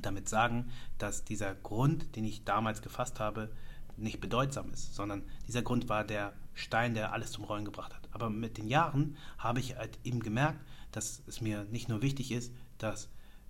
damit 0.00 0.28
sagen, 0.28 0.70
dass 0.98 1.24
dieser 1.24 1.54
Grund, 1.54 2.16
den 2.16 2.24
ich 2.24 2.44
damals 2.44 2.82
gefasst 2.82 3.20
habe, 3.20 3.50
nicht 3.98 4.20
bedeutsam 4.20 4.70
ist, 4.72 4.94
sondern 4.94 5.22
dieser 5.46 5.62
Grund 5.62 5.88
war 5.88 6.04
der 6.04 6.32
Stein, 6.54 6.94
der 6.94 7.12
alles 7.12 7.32
zum 7.32 7.44
Rollen 7.44 7.64
gebracht 7.64 7.94
hat. 7.94 8.08
Aber 8.12 8.30
mit 8.30 8.58
den 8.58 8.68
Jahren 8.68 9.16
habe 9.38 9.60
ich 9.60 9.76
halt 9.76 9.98
eben 10.04 10.20
gemerkt, 10.20 10.60
dass 10.92 11.22
es 11.26 11.40
mir 11.40 11.64
nicht 11.64 11.88
nur 11.88 12.02
wichtig 12.02 12.32
ist, 12.32 12.52
dass 12.78 13.08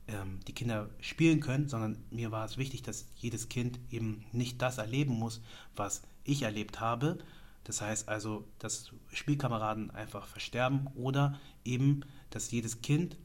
ähm, 0.08 0.40
die 0.46 0.54
Kinder 0.54 0.90
spielen 1.00 1.40
können, 1.40 1.68
sondern 1.68 1.98
mir 2.10 2.30
war 2.30 2.44
es 2.44 2.56
wichtig, 2.56 2.82
dass 2.82 3.06
jedes 3.16 3.48
Kind 3.48 3.78
eben 3.90 4.24
nicht 4.32 4.60
das 4.60 4.78
erleben 4.78 5.14
muss, 5.14 5.40
was 5.76 6.02
ich 6.24 6.42
erlebt 6.42 6.80
habe. 6.80 7.18
Das 7.64 7.80
heißt 7.80 8.08
also, 8.08 8.48
dass 8.58 8.90
Spielkameraden 9.12 9.90
einfach 9.90 10.26
versterben 10.26 10.88
oder 10.94 11.38
eben, 11.64 12.00
dass 12.30 12.50
jedes 12.50 12.80
Kind 12.80 13.18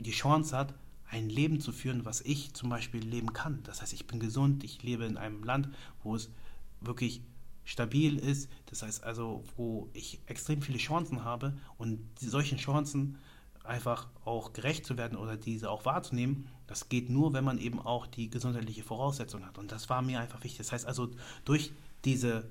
die 0.00 0.12
Chance 0.12 0.56
hat, 0.56 0.74
ein 1.10 1.28
Leben 1.28 1.60
zu 1.60 1.70
führen, 1.70 2.04
was 2.04 2.22
ich 2.22 2.54
zum 2.54 2.70
Beispiel 2.70 3.04
leben 3.04 3.32
kann. 3.32 3.62
Das 3.64 3.82
heißt, 3.82 3.92
ich 3.92 4.06
bin 4.06 4.18
gesund, 4.18 4.64
ich 4.64 4.82
lebe 4.82 5.04
in 5.04 5.16
einem 5.16 5.44
Land, 5.44 5.68
wo 6.02 6.16
es 6.16 6.30
wirklich 6.86 7.22
stabil 7.64 8.18
ist. 8.18 8.50
Das 8.66 8.82
heißt 8.82 9.04
also, 9.04 9.42
wo 9.56 9.88
ich 9.92 10.20
extrem 10.26 10.62
viele 10.62 10.78
Chancen 10.78 11.24
habe 11.24 11.56
und 11.78 12.00
solchen 12.18 12.58
Chancen 12.58 13.18
einfach 13.64 14.08
auch 14.24 14.52
gerecht 14.52 14.84
zu 14.84 14.98
werden 14.98 15.16
oder 15.16 15.36
diese 15.36 15.70
auch 15.70 15.86
wahrzunehmen, 15.86 16.48
das 16.66 16.88
geht 16.88 17.08
nur, 17.08 17.32
wenn 17.32 17.44
man 17.44 17.58
eben 17.58 17.80
auch 17.80 18.06
die 18.06 18.28
gesundheitliche 18.28 18.82
Voraussetzung 18.82 19.44
hat. 19.44 19.58
Und 19.58 19.72
das 19.72 19.88
war 19.88 20.02
mir 20.02 20.20
einfach 20.20 20.44
wichtig. 20.44 20.58
Das 20.58 20.72
heißt 20.72 20.86
also, 20.86 21.10
durch 21.44 21.72
diese 22.04 22.48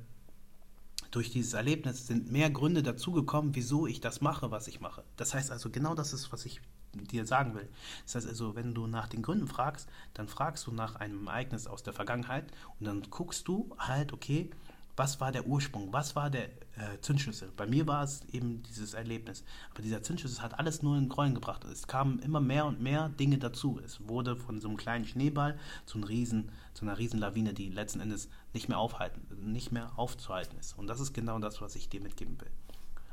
durch 1.13 1.29
dieses 1.29 1.53
Erlebnis 1.53 2.07
sind 2.07 2.31
mehr 2.31 2.49
Gründe 2.49 2.81
dazugekommen, 2.81 3.53
wieso 3.53 3.85
ich 3.85 4.01
das 4.01 4.19
mache, 4.19 4.49
was 4.49 4.67
ich 4.67 4.81
mache. 4.81 5.03
Das 5.15 5.35
heißt 5.35 5.51
also, 5.51 5.69
genau 5.69 5.93
das 5.93 6.11
ist, 6.11 6.33
was 6.33 6.45
ich 6.45 6.59
dir 6.95 7.25
sagen 7.25 7.53
will. 7.53 7.69
Das 8.05 8.15
heißt 8.15 8.27
also, 8.27 8.55
wenn 8.55 8.73
du 8.73 8.87
nach 8.87 9.07
den 9.07 9.21
Gründen 9.21 9.47
fragst, 9.47 9.87
dann 10.15 10.27
fragst 10.27 10.65
du 10.65 10.71
nach 10.71 10.95
einem 10.95 11.27
Ereignis 11.27 11.67
aus 11.67 11.83
der 11.83 11.93
Vergangenheit 11.93 12.51
und 12.79 12.87
dann 12.87 13.03
guckst 13.11 13.47
du 13.47 13.75
halt, 13.77 14.11
okay, 14.11 14.49
was 14.95 15.19
war 15.19 15.31
der 15.31 15.47
Ursprung, 15.47 15.91
was 15.91 16.15
war 16.15 16.29
der 16.29 16.45
äh, 16.45 16.99
Zündschlüssel. 17.01 17.51
Bei 17.55 17.65
mir 17.65 17.87
war 17.87 18.03
es 18.03 18.23
eben 18.31 18.61
dieses 18.63 18.93
Erlebnis. 18.93 19.43
Aber 19.71 19.81
dieser 19.81 20.03
Zündschlüssel 20.03 20.41
hat 20.41 20.59
alles 20.59 20.83
nur 20.83 20.97
in 20.97 21.11
Rollen 21.11 21.33
gebracht. 21.33 21.63
Es 21.65 21.87
kamen 21.87 22.19
immer 22.19 22.39
mehr 22.39 22.65
und 22.65 22.81
mehr 22.81 23.09
Dinge 23.09 23.37
dazu. 23.37 23.79
Es 23.83 24.07
wurde 24.07 24.35
von 24.35 24.61
so 24.61 24.67
einem 24.67 24.77
kleinen 24.77 25.05
Schneeball 25.05 25.57
zu, 25.85 25.97
einem 25.97 26.05
riesen, 26.05 26.51
zu 26.73 26.85
einer 26.85 26.97
riesen 26.97 27.19
Lawine, 27.19 27.53
die 27.53 27.69
letzten 27.69 28.01
Endes 28.01 28.29
nicht 28.53 28.69
mehr 28.69 28.77
aufhalten, 28.77 29.51
nicht 29.51 29.71
mehr 29.71 29.91
aufzuhalten 29.97 30.57
ist. 30.59 30.77
Und 30.77 30.87
das 30.87 30.99
ist 30.99 31.13
genau 31.13 31.39
das, 31.39 31.61
was 31.61 31.75
ich 31.75 31.89
dir 31.89 32.01
mitgeben 32.01 32.39
will. 32.39 32.51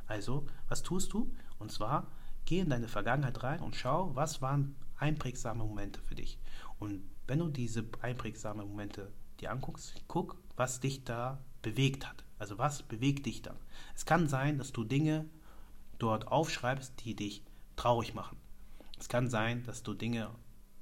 Also, 0.06 0.46
was 0.68 0.82
tust 0.82 1.12
du? 1.12 1.32
Und 1.58 1.72
zwar 1.72 2.06
geh 2.44 2.60
in 2.60 2.70
deine 2.70 2.88
Vergangenheit 2.88 3.42
rein 3.42 3.60
und 3.60 3.76
schau, 3.76 4.14
was 4.14 4.42
waren 4.42 4.74
einprägsame 4.98 5.64
Momente 5.64 6.00
für 6.02 6.14
dich. 6.14 6.38
Und 6.78 7.02
wenn 7.26 7.38
du 7.38 7.48
diese 7.48 7.84
einprägsamen 8.02 8.66
Momente 8.66 9.12
dir 9.40 9.50
anguckst, 9.50 9.94
guck, 10.08 10.36
was 10.56 10.80
dich 10.80 11.04
da 11.04 11.38
bewegt 11.62 12.08
hat. 12.08 12.24
Also 12.38 12.58
was 12.58 12.82
bewegt 12.82 13.26
dich 13.26 13.42
dann? 13.42 13.56
Es 13.94 14.04
kann 14.04 14.28
sein, 14.28 14.58
dass 14.58 14.72
du 14.72 14.84
Dinge 14.84 15.26
dort 15.98 16.28
aufschreibst, 16.28 17.04
die 17.04 17.14
dich 17.14 17.42
traurig 17.76 18.14
machen. 18.14 18.36
Es 18.98 19.08
kann 19.08 19.30
sein, 19.30 19.62
dass 19.64 19.82
du 19.82 19.94
Dinge 19.94 20.30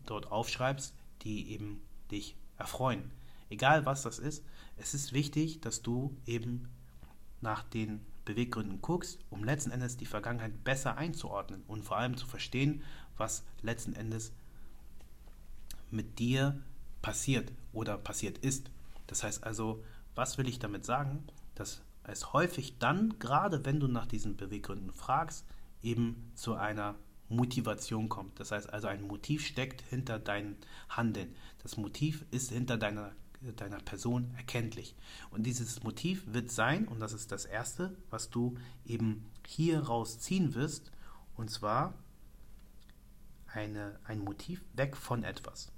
dort 0.06 0.30
aufschreibst, 0.30 0.94
die 1.22 1.50
eben 1.50 1.82
dich 2.10 2.36
erfreuen. 2.56 3.10
Egal 3.50 3.86
was 3.86 4.02
das 4.02 4.18
ist, 4.18 4.44
es 4.76 4.94
ist 4.94 5.12
wichtig, 5.12 5.60
dass 5.60 5.82
du 5.82 6.16
eben 6.26 6.68
nach 7.40 7.62
den 7.62 8.00
Beweggründen 8.24 8.82
guckst, 8.82 9.18
um 9.30 9.44
letzten 9.44 9.70
Endes 9.70 9.96
die 9.96 10.06
Vergangenheit 10.06 10.64
besser 10.64 10.96
einzuordnen 10.98 11.62
und 11.66 11.82
vor 11.84 11.96
allem 11.96 12.16
zu 12.16 12.26
verstehen, 12.26 12.82
was 13.16 13.44
letzten 13.62 13.94
Endes 13.94 14.32
mit 15.90 16.18
dir 16.18 16.60
passiert 17.00 17.52
oder 17.72 17.96
passiert 17.96 18.38
ist. 18.38 18.70
Das 19.06 19.22
heißt 19.22 19.44
also, 19.44 19.82
was 20.14 20.36
will 20.36 20.48
ich 20.48 20.58
damit 20.58 20.84
sagen? 20.84 21.26
Dass 21.54 21.80
es 22.04 22.32
häufig 22.32 22.78
dann, 22.78 23.18
gerade 23.18 23.64
wenn 23.64 23.80
du 23.80 23.88
nach 23.88 24.06
diesen 24.06 24.36
Beweggründen 24.36 24.92
fragst, 24.92 25.46
eben 25.82 26.30
zu 26.34 26.54
einer 26.54 26.96
Motivation 27.28 28.08
kommt. 28.08 28.40
Das 28.40 28.52
heißt 28.52 28.72
also, 28.72 28.88
ein 28.88 29.06
Motiv 29.06 29.46
steckt 29.46 29.82
hinter 29.82 30.18
deinem 30.18 30.56
Handeln. 30.88 31.34
Das 31.62 31.76
Motiv 31.76 32.24
ist 32.30 32.50
hinter 32.50 32.76
deiner, 32.76 33.12
deiner 33.40 33.78
Person 33.78 34.32
erkenntlich. 34.36 34.94
Und 35.30 35.44
dieses 35.44 35.82
Motiv 35.82 36.24
wird 36.26 36.50
sein, 36.50 36.88
und 36.88 37.00
das 37.00 37.12
ist 37.12 37.32
das 37.32 37.44
Erste, 37.44 37.96
was 38.10 38.30
du 38.30 38.56
eben 38.84 39.24
hier 39.46 39.80
rausziehen 39.80 40.54
wirst, 40.54 40.90
und 41.36 41.50
zwar 41.50 41.94
eine, 43.46 43.98
ein 44.04 44.18
Motiv 44.18 44.64
weg 44.74 44.96
von 44.96 45.24
etwas. 45.24 45.72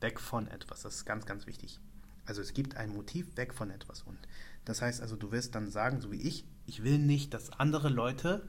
Weg 0.00 0.20
von 0.20 0.48
etwas. 0.48 0.82
Das 0.82 0.96
ist 0.96 1.04
ganz, 1.04 1.24
ganz 1.24 1.46
wichtig. 1.46 1.78
Also 2.26 2.42
es 2.42 2.52
gibt 2.52 2.76
ein 2.76 2.92
Motiv 2.92 3.36
weg 3.36 3.54
von 3.54 3.70
etwas. 3.70 4.02
Und 4.02 4.18
das 4.64 4.82
heißt 4.82 5.00
also, 5.00 5.16
du 5.16 5.30
wirst 5.30 5.54
dann 5.54 5.70
sagen, 5.70 6.00
so 6.00 6.10
wie 6.10 6.20
ich, 6.20 6.44
ich 6.66 6.82
will 6.82 6.98
nicht, 6.98 7.32
dass 7.32 7.50
andere 7.50 7.88
Leute 7.88 8.42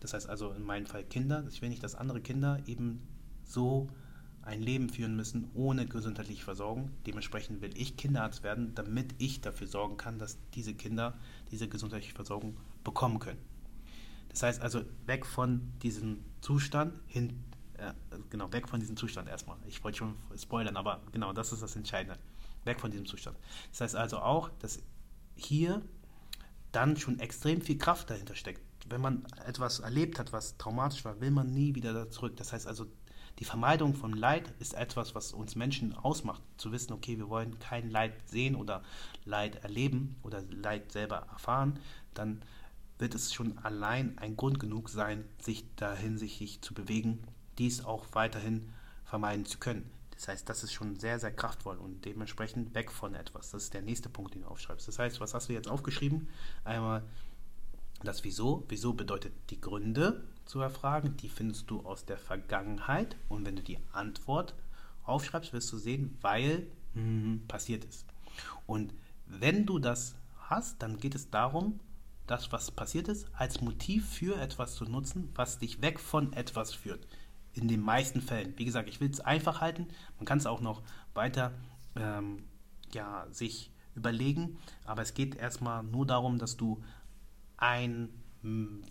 das 0.00 0.14
heißt 0.14 0.28
also 0.28 0.52
in 0.52 0.62
meinem 0.62 0.86
Fall 0.86 1.04
Kinder. 1.04 1.44
Ich 1.50 1.62
will 1.62 1.68
nicht, 1.68 1.82
dass 1.82 1.94
andere 1.94 2.20
Kinder 2.20 2.60
eben 2.66 3.06
so 3.44 3.88
ein 4.46 4.62
Leben 4.62 4.88
führen 4.88 5.16
müssen 5.16 5.50
ohne 5.54 5.86
gesundheitliche 5.86 6.42
Versorgung. 6.42 6.90
Dementsprechend 7.06 7.60
will 7.60 7.76
ich 7.76 7.96
Kinderarzt 7.96 8.42
werden, 8.42 8.74
damit 8.74 9.14
ich 9.18 9.40
dafür 9.40 9.66
sorgen 9.66 9.96
kann, 9.96 10.18
dass 10.18 10.38
diese 10.54 10.74
Kinder 10.74 11.14
diese 11.50 11.68
gesundheitliche 11.68 12.14
Versorgung 12.14 12.56
bekommen 12.84 13.18
können. 13.18 13.40
Das 14.28 14.42
heißt 14.42 14.62
also 14.62 14.82
weg 15.06 15.26
von 15.26 15.72
diesem 15.82 16.24
Zustand 16.40 16.94
hin, 17.06 17.42
äh, 17.78 17.92
genau, 18.30 18.52
weg 18.52 18.68
von 18.68 18.80
diesem 18.80 18.96
Zustand 18.96 19.28
erstmal. 19.28 19.56
Ich 19.66 19.82
wollte 19.82 19.98
schon 19.98 20.14
spoilern, 20.36 20.76
aber 20.76 21.02
genau, 21.12 21.32
das 21.32 21.52
ist 21.52 21.62
das 21.62 21.74
Entscheidende. 21.76 22.18
Weg 22.64 22.80
von 22.80 22.90
diesem 22.90 23.06
Zustand. 23.06 23.36
Das 23.70 23.80
heißt 23.80 23.96
also 23.96 24.18
auch, 24.18 24.50
dass 24.60 24.80
hier 25.34 25.82
dann 26.72 26.96
schon 26.96 27.18
extrem 27.20 27.60
viel 27.60 27.78
Kraft 27.78 28.10
dahinter 28.10 28.34
steckt 28.34 28.60
wenn 28.88 29.00
man 29.00 29.24
etwas 29.46 29.80
erlebt 29.80 30.18
hat, 30.18 30.32
was 30.32 30.56
traumatisch 30.58 31.04
war, 31.04 31.20
will 31.20 31.30
man 31.30 31.50
nie 31.50 31.74
wieder 31.74 31.92
da 31.92 32.10
zurück. 32.10 32.36
Das 32.36 32.52
heißt 32.52 32.66
also, 32.66 32.86
die 33.38 33.44
Vermeidung 33.44 33.94
von 33.94 34.12
Leid 34.12 34.52
ist 34.60 34.74
etwas, 34.74 35.14
was 35.14 35.32
uns 35.32 35.56
Menschen 35.56 35.94
ausmacht. 35.94 36.42
Zu 36.56 36.72
wissen, 36.72 36.92
okay, 36.92 37.18
wir 37.18 37.28
wollen 37.28 37.58
kein 37.58 37.90
Leid 37.90 38.14
sehen 38.26 38.54
oder 38.54 38.82
Leid 39.24 39.56
erleben 39.56 40.16
oder 40.22 40.42
Leid 40.50 40.92
selber 40.92 41.26
erfahren, 41.30 41.78
dann 42.14 42.42
wird 42.98 43.14
es 43.14 43.34
schon 43.34 43.58
allein 43.58 44.16
ein 44.18 44.36
Grund 44.36 44.58
genug 44.58 44.88
sein, 44.88 45.24
sich 45.38 45.64
da 45.76 45.94
hinsichtlich 45.94 46.62
zu 46.62 46.72
bewegen, 46.72 47.22
dies 47.58 47.84
auch 47.84 48.06
weiterhin 48.12 48.72
vermeiden 49.04 49.44
zu 49.44 49.58
können. 49.58 49.90
Das 50.12 50.28
heißt, 50.28 50.48
das 50.48 50.64
ist 50.64 50.72
schon 50.72 50.98
sehr, 50.98 51.18
sehr 51.18 51.30
kraftvoll 51.30 51.76
und 51.76 52.06
dementsprechend 52.06 52.74
weg 52.74 52.90
von 52.90 53.14
etwas. 53.14 53.50
Das 53.50 53.64
ist 53.64 53.74
der 53.74 53.82
nächste 53.82 54.08
Punkt, 54.08 54.34
den 54.34 54.42
du 54.42 54.48
aufschreibst. 54.48 54.88
Das 54.88 54.98
heißt, 54.98 55.20
was 55.20 55.34
hast 55.34 55.50
du 55.50 55.52
jetzt 55.52 55.68
aufgeschrieben? 55.68 56.28
Einmal 56.64 57.02
das 58.02 58.24
Wieso. 58.24 58.64
Wieso 58.68 58.94
bedeutet 58.94 59.34
die 59.50 59.60
Gründe 59.60 60.24
zu 60.46 60.60
erfragen. 60.60 61.16
Die 61.18 61.28
findest 61.28 61.70
du 61.70 61.80
aus 61.80 62.04
der 62.04 62.18
Vergangenheit. 62.18 63.16
Und 63.28 63.44
wenn 63.44 63.56
du 63.56 63.62
die 63.62 63.78
Antwort 63.92 64.54
aufschreibst, 65.04 65.52
wirst 65.52 65.72
du 65.72 65.76
sehen, 65.76 66.16
weil 66.20 66.66
hm, 66.94 67.42
passiert 67.48 67.84
ist. 67.84 68.06
Und 68.66 68.92
wenn 69.26 69.66
du 69.66 69.78
das 69.78 70.14
hast, 70.38 70.82
dann 70.82 70.98
geht 70.98 71.14
es 71.14 71.30
darum, 71.30 71.80
das, 72.26 72.50
was 72.52 72.70
passiert 72.70 73.08
ist, 73.08 73.28
als 73.34 73.60
Motiv 73.60 74.08
für 74.08 74.40
etwas 74.40 74.74
zu 74.74 74.84
nutzen, 74.84 75.30
was 75.34 75.58
dich 75.58 75.80
weg 75.80 76.00
von 76.00 76.32
etwas 76.32 76.74
führt. 76.74 77.06
In 77.52 77.68
den 77.68 77.80
meisten 77.80 78.20
Fällen. 78.20 78.54
Wie 78.56 78.64
gesagt, 78.64 78.88
ich 78.88 79.00
will 79.00 79.10
es 79.10 79.20
einfach 79.20 79.60
halten. 79.60 79.88
Man 80.18 80.26
kann 80.26 80.38
es 80.38 80.46
auch 80.46 80.60
noch 80.60 80.82
weiter 81.14 81.52
ähm, 81.94 82.44
ja, 82.92 83.26
sich 83.30 83.70
überlegen. 83.94 84.58
Aber 84.84 85.02
es 85.02 85.14
geht 85.14 85.36
erstmal 85.36 85.82
nur 85.82 86.06
darum, 86.06 86.38
dass 86.38 86.56
du 86.56 86.82
einen 87.56 88.10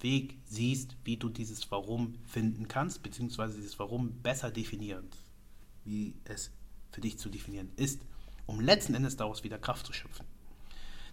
Weg 0.02 0.38
siehst, 0.46 0.96
wie 1.04 1.18
du 1.18 1.30
dieses 1.30 1.70
Warum 1.72 2.16
finden 2.26 2.68
kannst, 2.68 3.04
beziehungsweise 3.04 3.56
dieses 3.56 3.80
Warum 3.80 4.22
besser 4.22 4.52
definieren, 4.52 5.08
wie 5.84 6.16
es 6.26 6.52
für 6.92 7.02
dich 7.02 7.18
zu 7.18 7.30
definieren 7.30 7.72
ist, 7.76 8.02
um 8.46 8.60
letzten 8.60 8.96
Endes 8.96 9.18
daraus 9.18 9.44
wieder 9.44 9.58
Kraft 9.58 9.86
zu 9.86 9.94
schöpfen. 9.94 10.26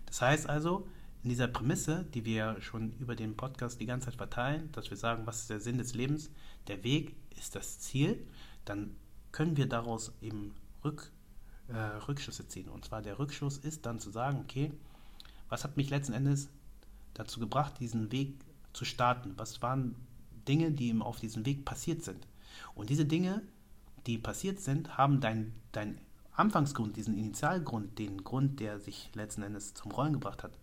Das 0.07 0.21
heißt 0.21 0.49
also, 0.49 0.87
in 1.23 1.31
dieser 1.31 1.47
Prämisse, 1.49 2.05
die 2.15 2.25
wir 2.25 2.61
schon 2.61 2.93
über 2.99 3.15
den 3.15 3.37
Podcast 3.37 3.81
die 3.81 3.87
ganze 3.87 4.07
Zeit 4.07 4.17
verteilen, 4.17 4.71
dass 4.73 4.91
wir 4.91 4.97
sagen, 4.97 5.27
was 5.27 5.41
ist 5.41 5.51
der 5.51 5.61
Sinn 5.61 5.79
des 5.79 5.95
Lebens, 5.95 6.31
der 6.67 6.83
Weg 6.83 7.15
ist 7.39 7.55
das 7.55 7.79
Ziel, 7.79 8.27
dann 8.65 8.97
können 9.31 9.57
wir 9.57 9.69
daraus 9.69 10.13
eben 10.21 10.55
Rück, 10.85 11.11
äh, 11.69 11.77
Rückschlüsse 11.77 12.49
ziehen. 12.49 12.69
Und 12.69 12.85
zwar 12.85 13.03
der 13.03 13.19
Rückschluss 13.19 13.59
ist 13.59 13.87
dann 13.87 14.01
zu 14.01 14.11
sagen, 14.11 14.41
okay, 14.41 14.73
was 15.49 15.65
hat 15.65 15.77
mich 15.77 15.91
letzten 15.91 16.13
Endes 16.13 16.49
dazu 17.15 17.41
gebracht, 17.41 17.81
diesen 17.81 18.13
Weg 18.13 18.35
zu 18.73 18.85
starten? 18.85 19.35
Was 19.37 19.63
waren 19.63 19.95
Dinge, 20.49 20.73
die 20.73 20.89
ihm 20.89 21.03
auf 21.03 21.21
diesem 21.21 21.45
Weg 21.47 21.65
passiert 21.65 22.03
sind? 22.03 22.27
Und 22.75 22.91
diese 22.91 23.05
Dinge, 23.05 23.43
die 24.07 24.19
passiert 24.19 24.61
sind, 24.61 24.97
haben 24.97 25.21
dein, 25.21 25.53
dein 25.73 25.99
Anfangsgrund, 26.35 26.97
diesen 26.97 27.19
Initialgrund, 27.19 27.99
den 27.99 28.25
Grund, 28.25 28.61
der 28.61 28.79
sich 28.79 29.11
letzten 29.15 29.43
Endes 29.43 29.75
zum 29.75 29.93
Rollen 29.93 30.15
gebracht 30.15 30.43
hat, 30.43 30.59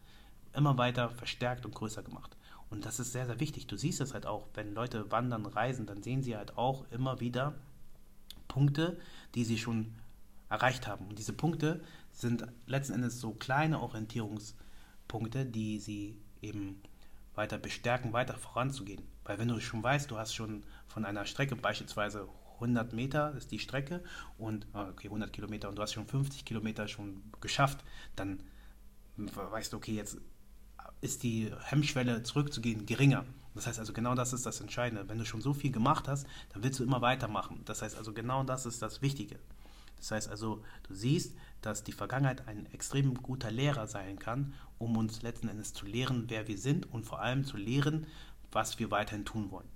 immer 0.54 0.78
weiter 0.78 1.10
verstärkt 1.10 1.66
und 1.66 1.76
größer 1.76 2.04
gemacht. 2.04 2.36
Und 2.70 2.86
das 2.86 3.00
ist 3.00 3.12
sehr, 3.12 3.26
sehr 3.26 3.40
wichtig. 3.40 3.68
Du 3.68 3.78
siehst 3.78 4.02
es 4.02 4.14
halt 4.14 4.26
auch, 4.26 4.48
wenn 4.54 4.74
Leute 4.74 5.12
wandern, 5.12 5.46
reisen, 5.46 5.86
dann 5.86 6.04
sehen 6.04 6.24
sie 6.24 6.38
halt 6.38 6.58
auch 6.58 6.86
immer 6.92 7.20
wieder 7.20 7.56
Punkte, 8.48 9.00
die 9.36 9.44
sie 9.44 9.58
schon 9.58 9.94
erreicht 10.50 10.88
haben. 10.88 11.08
Und 11.08 11.18
diese 11.18 11.34
Punkte 11.34 11.82
sind 12.12 12.46
letzten 12.66 12.94
Endes 12.94 13.20
so 13.20 13.32
kleine 13.32 13.80
Orientierungspunkte, 13.80 15.46
die 15.46 15.80
sie 15.80 16.18
eben 16.42 16.82
weiter 17.36 17.58
bestärken, 17.58 18.14
weiter 18.14 18.36
voranzugehen. 18.36 19.04
Weil 19.24 19.40
wenn 19.40 19.48
du 19.48 19.60
schon 19.60 19.84
weißt, 19.84 20.10
du 20.12 20.18
hast 20.18 20.34
schon 20.34 20.64
von 20.88 21.06
einer 21.06 21.26
Strecke 21.26 21.56
beispielsweise 21.56 22.28
100 22.56 22.94
Meter 22.94 23.34
ist 23.36 23.52
die 23.52 23.60
Strecke 23.60 24.04
und 24.38 24.68
ah, 24.74 24.90
okay 24.90 25.08
100 25.08 25.32
Kilometer 25.32 25.70
und 25.70 25.78
du 25.78 25.82
hast 25.82 25.94
schon 25.94 26.08
50 26.08 26.44
Kilometer 26.44 26.88
schon 26.88 27.24
geschafft, 27.40 27.84
dann 28.16 28.44
weißt 29.16 29.74
du, 29.74 29.78
okay, 29.78 29.94
jetzt 29.94 30.18
ist 31.02 31.24
die 31.24 31.52
Hemmschwelle 31.64 32.24
zurückzugehen 32.24 32.86
geringer. 32.86 33.26
Das 33.56 33.68
heißt 33.68 33.80
also 33.80 33.94
genau 33.94 34.16
das 34.16 34.34
ist 34.34 34.46
das 34.46 34.60
Entscheidende. 34.62 35.08
Wenn 35.08 35.18
du 35.18 35.26
schon 35.26 35.42
so 35.42 35.54
viel 35.54 35.72
gemacht 35.72 36.08
hast, 36.08 36.28
dann 36.54 36.64
willst 36.64 36.80
du 36.80 36.84
immer 36.84 37.02
weitermachen. 37.02 37.62
Das 37.66 37.82
heißt 37.82 37.98
also 37.98 38.14
genau 38.14 38.44
das 38.44 38.66
ist 38.66 38.82
das 38.82 39.02
Wichtige. 39.02 39.40
Das 40.00 40.12
heißt 40.12 40.30
also, 40.30 40.64
du 40.88 40.94
siehst, 40.94 41.36
dass 41.62 41.84
die 41.84 41.92
Vergangenheit 41.92 42.48
ein 42.48 42.66
extrem 42.72 43.16
guter 43.16 43.52
Lehrer 43.52 43.88
sein 43.88 44.20
kann, 44.20 44.54
um 44.78 44.98
uns 44.98 45.22
letzten 45.22 45.50
Endes 45.50 45.74
zu 45.74 45.86
lehren, 45.86 46.26
wer 46.28 46.48
wir 46.48 46.58
sind 46.58 46.92
und 46.92 47.04
vor 47.04 47.22
allem 47.22 47.44
zu 47.44 47.58
lehren, 47.58 48.08
was 48.52 48.80
wir 48.80 48.92
weiterhin 48.92 49.26
tun 49.26 49.52
wollen. 49.52 49.68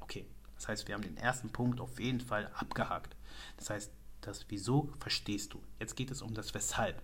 Okay, 0.00 0.26
das 0.56 0.68
heißt, 0.68 0.88
wir 0.88 0.94
haben 0.94 1.02
den 1.02 1.16
ersten 1.16 1.50
Punkt 1.50 1.80
auf 1.80 2.00
jeden 2.00 2.20
Fall 2.20 2.50
abgehakt. 2.54 3.16
Das 3.56 3.70
heißt, 3.70 3.92
das 4.20 4.46
Wieso 4.48 4.90
verstehst 4.98 5.52
du. 5.52 5.62
Jetzt 5.78 5.96
geht 5.96 6.10
es 6.10 6.22
um 6.22 6.34
das 6.34 6.54
Weshalb. 6.54 7.02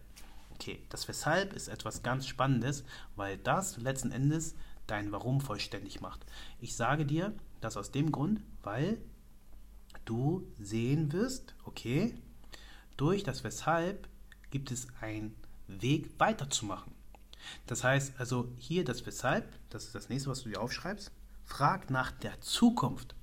Okay, 0.52 0.82
das 0.88 1.06
Weshalb 1.08 1.52
ist 1.52 1.68
etwas 1.68 2.02
ganz 2.02 2.26
Spannendes, 2.26 2.84
weil 3.16 3.38
das 3.38 3.76
letzten 3.76 4.10
Endes 4.10 4.54
dein 4.86 5.12
Warum 5.12 5.40
vollständig 5.40 6.00
macht. 6.00 6.24
Ich 6.60 6.76
sage 6.76 7.06
dir 7.06 7.34
das 7.60 7.76
aus 7.76 7.90
dem 7.90 8.12
Grund, 8.12 8.42
weil 8.62 8.98
du 10.04 10.46
sehen 10.58 11.12
wirst, 11.12 11.54
okay, 11.64 12.14
durch 12.96 13.24
das 13.24 13.44
Weshalb 13.44 14.08
gibt 14.54 14.70
es 14.70 14.86
einen 15.00 15.34
Weg 15.66 16.10
weiterzumachen. 16.18 16.92
Das 17.66 17.82
heißt 17.82 18.12
also 18.18 18.52
hier 18.56 18.84
das 18.84 19.04
Weshalb, 19.04 19.52
das 19.68 19.86
ist 19.86 19.96
das 19.96 20.08
nächste, 20.08 20.30
was 20.30 20.44
du 20.44 20.48
dir 20.48 20.60
aufschreibst, 20.60 21.10
frag 21.42 21.90
nach 21.90 22.12
der 22.12 22.40
Zukunft. 22.40 23.16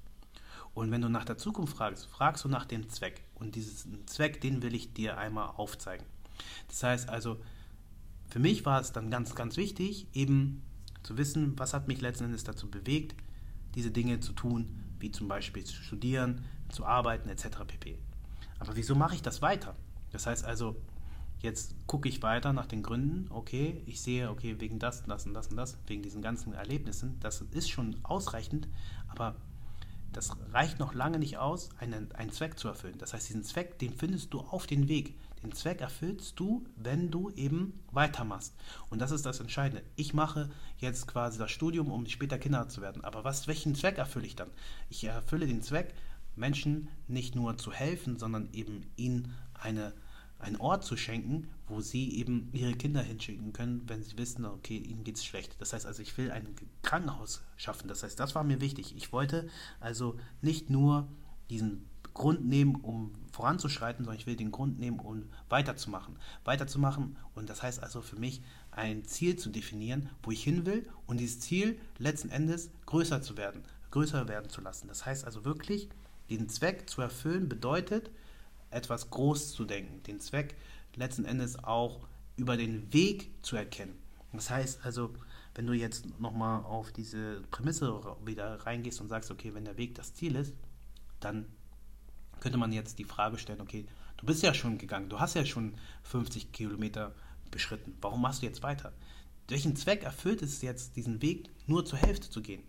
Und 0.74 0.92
wenn 0.92 1.00
du 1.00 1.08
nach 1.08 1.24
der 1.24 1.38
Zukunft 1.38 1.78
fragst, 1.78 2.06
fragst 2.06 2.44
du 2.44 2.50
nach 2.50 2.66
dem 2.66 2.90
Zweck. 2.90 3.24
Und 3.36 3.56
diesen 3.56 4.06
Zweck, 4.08 4.42
den 4.42 4.62
will 4.62 4.76
ich 4.76 4.92
dir 4.92 5.18
einmal 5.18 5.54
aufzeigen. 5.56 6.06
Das 6.68 6.84
heißt 6.84 7.08
also, 7.08 7.40
für 8.30 8.40
mich 8.40 8.66
war 8.66 8.82
es 8.82 8.92
dann 8.92 9.10
ganz, 9.10 9.34
ganz 9.34 9.56
wichtig, 9.56 10.08
eben 10.12 10.62
zu 11.02 11.18
wissen, 11.18 11.58
was 11.58 11.74
hat 11.74 11.88
mich 11.88 12.02
letzten 12.02 12.26
Endes 12.26 12.44
dazu 12.44 12.70
bewegt, 12.70 13.16
diese 13.76 13.92
Dinge 13.92 14.20
zu 14.20 14.34
tun, 14.34 14.84
wie 15.00 15.12
zum 15.12 15.30
Beispiel 15.30 15.64
zu 15.64 15.82
studieren, 15.82 16.44
zu 16.68 16.86
arbeiten 16.86 17.30
etc. 17.30 17.60
pp. 17.66 17.98
Aber 18.60 18.76
wieso 18.76 18.96
mache 18.96 19.16
ich 19.16 19.22
das 19.22 19.42
weiter? 19.42 19.78
Das 20.12 20.28
heißt 20.28 20.44
also, 20.44 20.76
jetzt 21.42 21.76
gucke 21.88 22.10
ich 22.10 22.22
weiter 22.22 22.54
nach 22.54 22.66
den 22.66 22.84
Gründen, 22.84 23.28
okay, 23.32 23.82
ich 23.86 24.02
sehe, 24.02 24.30
okay, 24.30 24.60
wegen 24.60 24.80
das, 24.80 25.04
das 25.04 25.26
und 25.26 25.34
das 25.34 25.48
und 25.48 25.58
das, 25.58 25.78
wegen 25.88 26.02
diesen 26.02 26.22
ganzen 26.22 26.54
Erlebnissen, 26.54 27.20
das 27.20 27.42
ist 27.52 27.70
schon 27.70 27.98
ausreichend, 28.04 28.68
aber 29.08 29.36
das 30.14 30.36
reicht 30.52 30.80
noch 30.80 30.94
lange 30.94 31.20
nicht 31.20 31.38
aus, 31.38 31.70
einen, 31.80 32.12
einen 32.14 32.32
Zweck 32.32 32.60
zu 32.60 32.68
erfüllen. 32.68 32.98
Das 32.98 33.14
heißt, 33.14 33.30
diesen 33.30 33.44
Zweck, 33.44 33.80
den 33.80 33.94
findest 33.94 34.34
du 34.34 34.42
auf 34.42 34.68
den 34.68 34.90
Weg. 34.90 35.16
Den 35.42 35.54
Zweck 35.54 35.82
erfüllst 35.82 36.40
du, 36.40 36.66
wenn 36.76 37.10
du 37.10 37.30
eben 37.32 37.80
weitermachst. 37.92 38.54
Und 38.90 39.00
das 39.00 39.12
ist 39.12 39.26
das 39.26 39.40
Entscheidende. 39.40 39.84
Ich 39.96 40.14
mache 40.14 40.50
jetzt 40.78 41.08
quasi 41.08 41.40
das 41.40 41.52
Studium, 41.52 41.92
um 41.92 42.06
später 42.08 42.38
Kinder 42.38 42.68
zu 42.68 42.82
werden. 42.82 43.04
Aber 43.04 43.24
was, 43.24 43.48
welchen 43.48 43.74
Zweck 43.74 43.98
erfülle 43.98 44.28
ich 44.28 44.36
dann? 44.36 44.50
Ich 44.90 45.04
erfülle 45.04 45.48
den 45.48 45.62
Zweck, 45.62 45.94
Menschen 46.36 46.90
nicht 47.08 47.36
nur 47.36 47.58
zu 47.58 47.72
helfen, 47.72 48.20
sondern 48.20 48.50
eben 48.54 48.86
ihnen 48.98 49.34
eine, 49.54 49.94
einen 50.42 50.58
Ort 50.58 50.84
zu 50.84 50.98
schenken, 50.98 51.48
wo 51.68 51.82
sie 51.82 52.18
eben 52.18 52.50
ihre 52.54 52.74
Kinder 52.74 53.02
hinschicken 53.02 53.54
können, 53.54 53.84
wenn 53.88 54.04
sie 54.04 54.18
wissen, 54.18 54.46
okay, 54.46 54.78
ihnen 54.78 55.04
geht 55.04 55.18
es 55.18 55.26
schlecht. 55.26 55.56
Das 55.60 55.74
heißt 55.74 55.86
also, 55.86 56.02
ich 56.02 56.18
will 56.18 56.32
ein 56.32 56.56
Krankenhaus 56.82 57.42
schaffen. 57.58 57.88
Das 57.88 58.04
heißt, 58.04 58.20
das 58.20 58.36
war 58.36 58.44
mir 58.44 58.62
wichtig. 58.62 58.96
Ich 58.96 59.14
wollte 59.14 59.48
also 59.80 60.18
nicht 60.42 60.70
nur 60.70 61.08
diesen 61.50 61.86
Grund 62.14 62.46
nehmen, 62.46 62.76
um 62.76 63.14
voranzuschreiten, 63.32 64.04
sondern 64.04 64.20
ich 64.20 64.28
will 64.28 64.36
den 64.36 64.52
Grund 64.52 64.80
nehmen, 64.80 65.00
um 65.00 65.24
weiterzumachen. 65.50 66.18
Weiterzumachen 66.44 67.18
und 67.36 67.50
das 67.50 67.64
heißt 67.64 67.82
also 67.82 68.02
für 68.02 68.18
mich 68.18 68.42
ein 68.72 69.06
Ziel 69.06 69.38
zu 69.38 69.50
definieren, 69.50 70.10
wo 70.24 70.32
ich 70.32 70.44
hin 70.44 70.66
will 70.66 70.90
und 71.08 71.20
dieses 71.20 71.40
Ziel 71.40 71.80
letzten 71.98 72.30
Endes 72.30 72.70
größer 72.86 73.22
zu 73.22 73.38
werden, 73.38 73.64
größer 73.92 74.28
werden 74.28 74.50
zu 74.50 74.62
lassen. 74.62 74.88
Das 74.88 75.06
heißt 75.06 75.26
also 75.26 75.46
wirklich, 75.46 75.90
den 76.30 76.50
Zweck 76.50 76.90
zu 76.90 77.02
erfüllen 77.02 77.50
bedeutet, 77.50 78.12
etwas 78.72 79.10
groß 79.10 79.54
zu 79.54 79.66
denken, 79.66 80.02
den 80.04 80.20
Zweck 80.20 80.56
letzten 80.96 81.26
Endes 81.26 81.64
auch 81.64 82.08
über 82.36 82.58
den 82.58 82.92
Weg 82.94 83.32
zu 83.44 83.56
erkennen. 83.56 83.98
Das 84.34 84.50
heißt 84.50 84.86
also, 84.86 85.14
wenn 85.56 85.68
du 85.68 85.74
jetzt 85.74 86.20
nochmal 86.20 86.64
auf 86.64 86.92
diese 86.92 87.42
Prämisse 87.52 88.02
wieder 88.26 88.66
reingehst 88.66 89.02
und 89.02 89.10
sagst, 89.10 89.32
okay, 89.32 89.54
wenn 89.54 89.66
der 89.66 89.78
Weg 89.78 89.96
das 89.96 90.14
Ziel 90.14 90.36
ist, 90.36 90.54
dann 91.20 91.46
könnte 92.40 92.58
man 92.58 92.72
jetzt 92.72 93.00
die 93.00 93.04
Frage 93.04 93.38
stellen, 93.38 93.62
okay, 93.62 93.86
du 94.18 94.26
bist 94.26 94.42
ja 94.44 94.54
schon 94.54 94.78
gegangen, 94.78 95.10
du 95.10 95.20
hast 95.20 95.36
ja 95.36 95.46
schon 95.46 95.76
50 96.04 96.52
Kilometer 96.52 97.14
beschritten, 97.52 97.96
warum 98.02 98.22
machst 98.22 98.42
du 98.42 98.46
jetzt 98.46 98.64
weiter? 98.64 98.94
Welchen 99.48 99.76
Zweck 99.76 100.04
erfüllt 100.04 100.42
es 100.42 100.62
jetzt, 100.62 100.96
diesen 100.96 101.22
Weg 101.22 101.50
nur 101.68 101.86
zur 101.86 102.00
Hälfte 102.00 102.30
zu 102.30 102.42
gehen? 102.42 102.64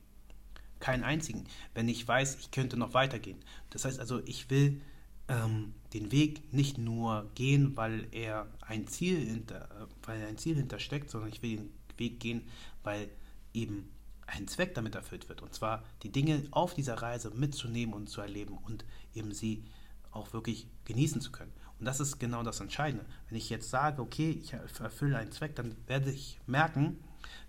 Keinen 0.81 1.05
einzigen, 1.05 1.45
wenn 1.75 1.89
ich 1.89 2.07
weiß, 2.07 2.39
ich 2.41 2.51
könnte 2.51 2.77
noch 2.77 2.93
weitergehen. 2.93 3.39
Das 3.71 3.85
heißt 3.85 4.01
also, 4.01 4.21
ich 4.27 4.51
will 4.51 4.81
ähm, 5.29 5.75
den 5.93 6.11
Weg 6.11 6.53
nicht 6.53 6.79
nur 6.79 7.31
gehen, 7.35 7.77
weil 7.77 8.07
er 8.13 8.47
ein 8.61 8.87
Ziel 8.87 9.19
hinter, 9.19 9.89
weil 10.05 10.25
ein 10.27 10.39
Ziel 10.39 10.57
hintersteckt, 10.57 11.11
sondern 11.11 11.31
ich 11.31 11.43
will 11.43 11.57
den 11.57 11.73
Weg 11.99 12.21
gehen, 12.21 12.43
weil 12.83 13.09
eben 13.53 13.91
ein 14.27 14.49
Zweck 14.49 14.75
damit 14.75 14.95
erfüllt 14.95 15.29
wird. 15.29 15.43
Und 15.43 15.55
zwar 15.55 15.85
die 16.03 16.11
Dinge 16.11 16.43
auf 16.51 16.75
dieser 16.75 16.95
Reise 16.95 17.31
mitzunehmen 17.31 17.95
und 17.95 18.09
zu 18.09 18.21
erleben 18.21 18.57
und 18.57 18.85
eben 19.15 19.33
sie 19.33 19.65
auch 20.11 20.33
wirklich 20.33 20.69
genießen 20.85 21.21
zu 21.21 21.33
können. 21.33 21.53
Und 21.79 21.87
das 21.87 22.01
ist 22.01 22.19
genau 22.19 22.43
das 22.43 22.61
Entscheidende. 22.61 23.05
Wenn 23.29 23.39
ich 23.39 23.51
jetzt 23.51 23.71
sage, 23.71 24.01
okay, 24.01 24.31
ich 24.31 24.53
erfülle 24.53 25.19
einen 25.19 25.33
Zweck, 25.33 25.57
dann 25.57 25.77
werde 25.87 26.11
ich 26.11 26.41
merken, 26.47 27.03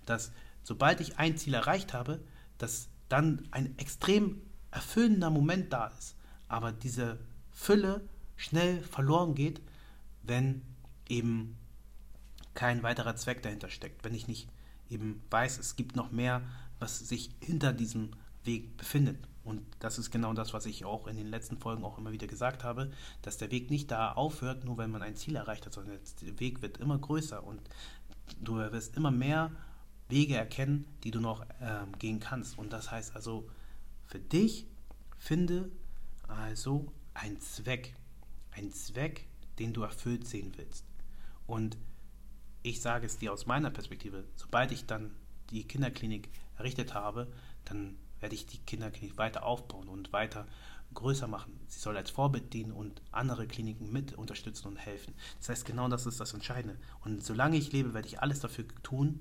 dass 0.05 0.31
sobald 0.63 1.01
ich 1.01 1.19
ein 1.19 1.37
Ziel 1.37 1.53
erreicht 1.53 1.93
habe, 1.93 2.19
dass 2.57 2.89
dann 3.09 3.47
ein 3.51 3.77
extrem 3.77 4.41
erfüllender 4.71 5.29
Moment 5.29 5.71
da 5.71 5.87
ist. 5.99 6.15
Aber 6.47 6.71
diese 6.71 7.19
Fülle 7.53 8.01
schnell 8.35 8.81
verloren 8.81 9.35
geht, 9.35 9.61
wenn 10.23 10.61
eben 11.07 11.57
kein 12.53 12.83
weiterer 12.83 13.15
Zweck 13.15 13.41
dahinter 13.41 13.69
steckt. 13.69 14.03
Wenn 14.03 14.13
ich 14.13 14.27
nicht 14.27 14.49
eben 14.89 15.21
weiß, 15.29 15.57
es 15.59 15.75
gibt 15.75 15.95
noch 15.95 16.11
mehr, 16.11 16.41
was 16.79 16.99
sich 16.99 17.31
hinter 17.39 17.73
diesem 17.73 18.11
Weg 18.43 18.75
befindet. 18.77 19.17
Und 19.43 19.61
das 19.79 19.97
ist 19.97 20.11
genau 20.11 20.33
das, 20.33 20.53
was 20.53 20.65
ich 20.65 20.85
auch 20.85 21.07
in 21.07 21.17
den 21.17 21.27
letzten 21.27 21.57
Folgen 21.57 21.83
auch 21.83 21.97
immer 21.97 22.11
wieder 22.11 22.27
gesagt 22.27 22.63
habe, 22.63 22.91
dass 23.21 23.37
der 23.37 23.51
Weg 23.51 23.69
nicht 23.69 23.91
da 23.91 24.13
aufhört, 24.13 24.63
nur 24.63 24.77
wenn 24.77 24.91
man 24.91 25.01
ein 25.01 25.15
Ziel 25.15 25.35
erreicht 25.35 25.65
hat, 25.65 25.73
sondern 25.73 25.99
der 26.21 26.39
Weg 26.39 26.61
wird 26.61 26.77
immer 26.77 26.97
größer 26.97 27.43
und 27.43 27.61
du 28.41 28.57
wirst 28.57 28.95
immer 28.95 29.11
mehr 29.11 29.51
Wege 30.07 30.35
erkennen, 30.35 30.85
die 31.03 31.11
du 31.11 31.19
noch 31.19 31.45
ähm, 31.59 31.97
gehen 31.99 32.19
kannst. 32.19 32.57
Und 32.57 32.71
das 32.71 32.91
heißt 32.91 33.15
also, 33.15 33.49
für 34.05 34.19
dich 34.19 34.67
finde 35.17 35.71
also 36.27 36.91
einen 37.13 37.39
Zweck, 37.39 37.95
einen 38.51 38.71
Zweck, 38.71 39.27
den 39.59 39.73
du 39.73 39.83
erfüllt 39.83 40.27
sehen 40.27 40.53
willst. 40.57 40.85
Und 41.45 41.77
ich 42.63 42.81
sage 42.81 43.05
es 43.05 43.17
dir 43.17 43.33
aus 43.33 43.45
meiner 43.45 43.69
Perspektive, 43.69 44.23
sobald 44.35 44.71
ich 44.71 44.85
dann 44.85 45.15
die 45.49 45.65
Kinderklinik 45.65 46.29
errichtet 46.57 46.93
habe, 46.93 47.31
dann 47.65 47.97
werde 48.19 48.35
ich 48.35 48.45
die 48.45 48.59
Kinderklinik 48.59 49.17
weiter 49.17 49.43
aufbauen 49.43 49.89
und 49.89 50.13
weiter 50.13 50.47
größer 50.93 51.27
machen. 51.27 51.59
Sie 51.67 51.79
soll 51.79 51.97
als 51.97 52.09
Vorbild 52.09 52.53
dienen 52.53 52.71
und 52.71 53.01
andere 53.11 53.47
Kliniken 53.47 53.91
mit 53.91 54.13
unterstützen 54.13 54.67
und 54.67 54.77
helfen. 54.77 55.13
Das 55.39 55.49
heißt, 55.49 55.65
genau 55.65 55.87
das 55.89 56.05
ist 56.05 56.19
das 56.19 56.33
Entscheidende. 56.33 56.77
Und 57.01 57.23
solange 57.23 57.57
ich 57.57 57.71
lebe, 57.71 57.93
werde 57.93 58.07
ich 58.07 58.21
alles 58.21 58.39
dafür 58.39 58.65
tun, 58.83 59.19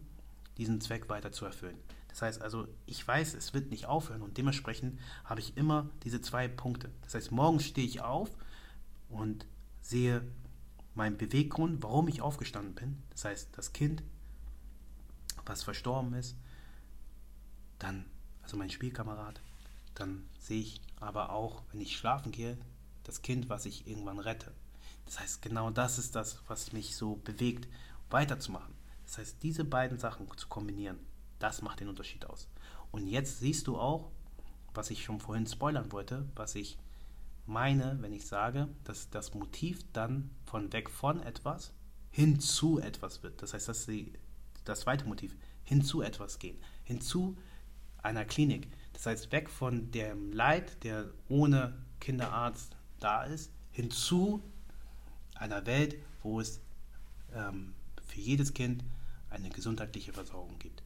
diesen 0.58 0.80
Zweck 0.80 1.08
weiter 1.08 1.32
zu 1.32 1.44
erfüllen. 1.44 1.78
Das 2.12 2.20
heißt 2.22 2.42
also, 2.42 2.68
ich 2.84 3.06
weiß, 3.06 3.34
es 3.34 3.54
wird 3.54 3.70
nicht 3.70 3.86
aufhören 3.86 4.20
und 4.20 4.36
dementsprechend 4.36 5.00
habe 5.24 5.40
ich 5.40 5.56
immer 5.56 5.88
diese 6.04 6.20
zwei 6.20 6.46
Punkte. 6.46 6.90
Das 7.02 7.14
heißt, 7.14 7.32
morgens 7.32 7.64
stehe 7.64 7.86
ich 7.86 8.02
auf 8.02 8.30
und 9.08 9.46
sehe 9.80 10.22
meinen 10.94 11.16
Beweggrund, 11.16 11.82
warum 11.82 12.08
ich 12.08 12.20
aufgestanden 12.20 12.74
bin. 12.74 13.02
Das 13.10 13.24
heißt, 13.24 13.48
das 13.56 13.72
Kind, 13.72 14.02
was 15.46 15.62
verstorben 15.62 16.12
ist, 16.12 16.36
dann, 17.78 18.04
also 18.42 18.58
mein 18.58 18.70
Spielkamerad, 18.70 19.40
dann 19.94 20.28
sehe 20.38 20.60
ich 20.60 20.82
aber 21.00 21.30
auch, 21.30 21.62
wenn 21.72 21.80
ich 21.80 21.96
schlafen 21.96 22.30
gehe, 22.30 22.58
das 23.04 23.22
Kind, 23.22 23.48
was 23.48 23.64
ich 23.64 23.86
irgendwann 23.86 24.18
rette. 24.18 24.52
Das 25.06 25.18
heißt, 25.18 25.40
genau 25.40 25.70
das 25.70 25.98
ist 25.98 26.14
das, 26.14 26.42
was 26.46 26.72
mich 26.72 26.94
so 26.94 27.16
bewegt, 27.16 27.68
weiterzumachen. 28.10 28.74
Das 29.06 29.16
heißt, 29.16 29.42
diese 29.42 29.64
beiden 29.64 29.98
Sachen 29.98 30.28
zu 30.36 30.46
kombinieren, 30.48 30.98
das 31.42 31.62
macht 31.62 31.80
den 31.80 31.88
Unterschied 31.88 32.24
aus. 32.26 32.48
Und 32.90 33.06
jetzt 33.06 33.40
siehst 33.40 33.66
du 33.66 33.78
auch, 33.78 34.10
was 34.74 34.90
ich 34.90 35.04
schon 35.04 35.20
vorhin 35.20 35.46
spoilern 35.46 35.92
wollte, 35.92 36.26
was 36.34 36.54
ich 36.54 36.78
meine, 37.46 37.98
wenn 38.00 38.12
ich 38.12 38.26
sage, 38.26 38.68
dass 38.84 39.10
das 39.10 39.34
Motiv 39.34 39.80
dann 39.92 40.30
von 40.44 40.72
weg 40.72 40.88
von 40.88 41.20
etwas 41.22 41.72
hin 42.10 42.38
zu 42.38 42.78
etwas 42.78 43.22
wird. 43.22 43.42
Das 43.42 43.54
heißt, 43.54 43.68
dass 43.68 43.84
sie 43.84 44.12
das 44.64 44.80
zweite 44.80 45.06
Motiv 45.06 45.36
hin 45.64 45.82
zu 45.82 46.02
etwas 46.02 46.38
gehen, 46.38 46.58
hin 46.84 47.00
zu 47.00 47.36
einer 47.98 48.24
Klinik. 48.24 48.68
Das 48.92 49.06
heißt, 49.06 49.32
weg 49.32 49.48
von 49.48 49.90
dem 49.90 50.32
Leid, 50.32 50.84
der 50.84 51.10
ohne 51.28 51.76
Kinderarzt 52.00 52.76
da 53.00 53.24
ist, 53.24 53.50
hin 53.70 53.90
zu 53.90 54.42
einer 55.34 55.66
Welt, 55.66 55.96
wo 56.22 56.40
es 56.40 56.60
ähm, 57.34 57.74
für 58.06 58.20
jedes 58.20 58.54
Kind 58.54 58.84
eine 59.30 59.48
gesundheitliche 59.48 60.12
Versorgung 60.12 60.58
gibt. 60.58 60.82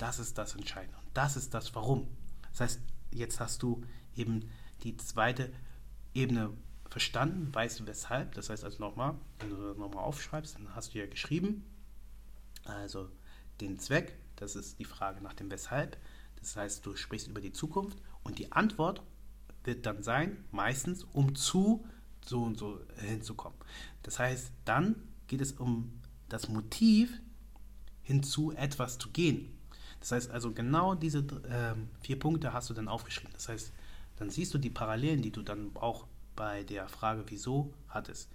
Das 0.00 0.18
ist 0.18 0.38
das 0.38 0.54
Entscheidende. 0.54 0.96
Und 0.96 1.10
das 1.12 1.36
ist 1.36 1.52
das 1.52 1.74
Warum. 1.74 2.08
Das 2.52 2.60
heißt, 2.60 2.80
jetzt 3.10 3.38
hast 3.38 3.62
du 3.62 3.82
eben 4.16 4.48
die 4.82 4.96
zweite 4.96 5.52
Ebene 6.14 6.54
verstanden, 6.88 7.54
weißt 7.54 7.80
du 7.80 7.86
weshalb. 7.86 8.34
Das 8.34 8.48
heißt 8.48 8.64
also 8.64 8.78
nochmal, 8.78 9.14
wenn 9.38 9.50
du 9.50 9.56
das 9.56 9.76
nochmal 9.76 10.02
aufschreibst, 10.02 10.54
dann 10.54 10.74
hast 10.74 10.94
du 10.94 10.98
ja 10.98 11.06
geschrieben, 11.06 11.66
also 12.64 13.10
den 13.60 13.78
Zweck, 13.78 14.16
das 14.36 14.56
ist 14.56 14.78
die 14.78 14.86
Frage 14.86 15.20
nach 15.20 15.34
dem 15.34 15.50
Weshalb. 15.50 15.98
Das 16.36 16.56
heißt, 16.56 16.86
du 16.86 16.96
sprichst 16.96 17.28
über 17.28 17.42
die 17.42 17.52
Zukunft 17.52 17.98
und 18.22 18.38
die 18.38 18.52
Antwort 18.52 19.02
wird 19.64 19.84
dann 19.84 20.02
sein, 20.02 20.42
meistens, 20.50 21.04
um 21.04 21.34
zu 21.34 21.86
so 22.24 22.42
und 22.42 22.58
so 22.58 22.80
hinzukommen. 22.96 23.58
Das 24.02 24.18
heißt, 24.18 24.50
dann 24.64 24.96
geht 25.26 25.42
es 25.42 25.52
um 25.52 26.00
das 26.30 26.48
Motiv, 26.48 27.20
hinzu 28.02 28.52
etwas 28.52 28.96
zu 28.96 29.10
gehen. 29.10 29.59
Das 30.00 30.12
heißt 30.12 30.30
also, 30.30 30.52
genau 30.52 30.94
diese 30.94 31.18
äh, 31.18 31.74
vier 32.00 32.18
Punkte 32.18 32.52
hast 32.52 32.70
du 32.70 32.74
dann 32.74 32.88
aufgeschrieben. 32.88 33.32
Das 33.34 33.48
heißt, 33.48 33.72
dann 34.16 34.30
siehst 34.30 34.52
du 34.52 34.58
die 34.58 34.70
Parallelen, 34.70 35.22
die 35.22 35.30
du 35.30 35.42
dann 35.42 35.70
auch 35.76 36.06
bei 36.36 36.64
der 36.64 36.88
Frage 36.88 37.24
wieso 37.28 37.72
hattest. 37.88 38.30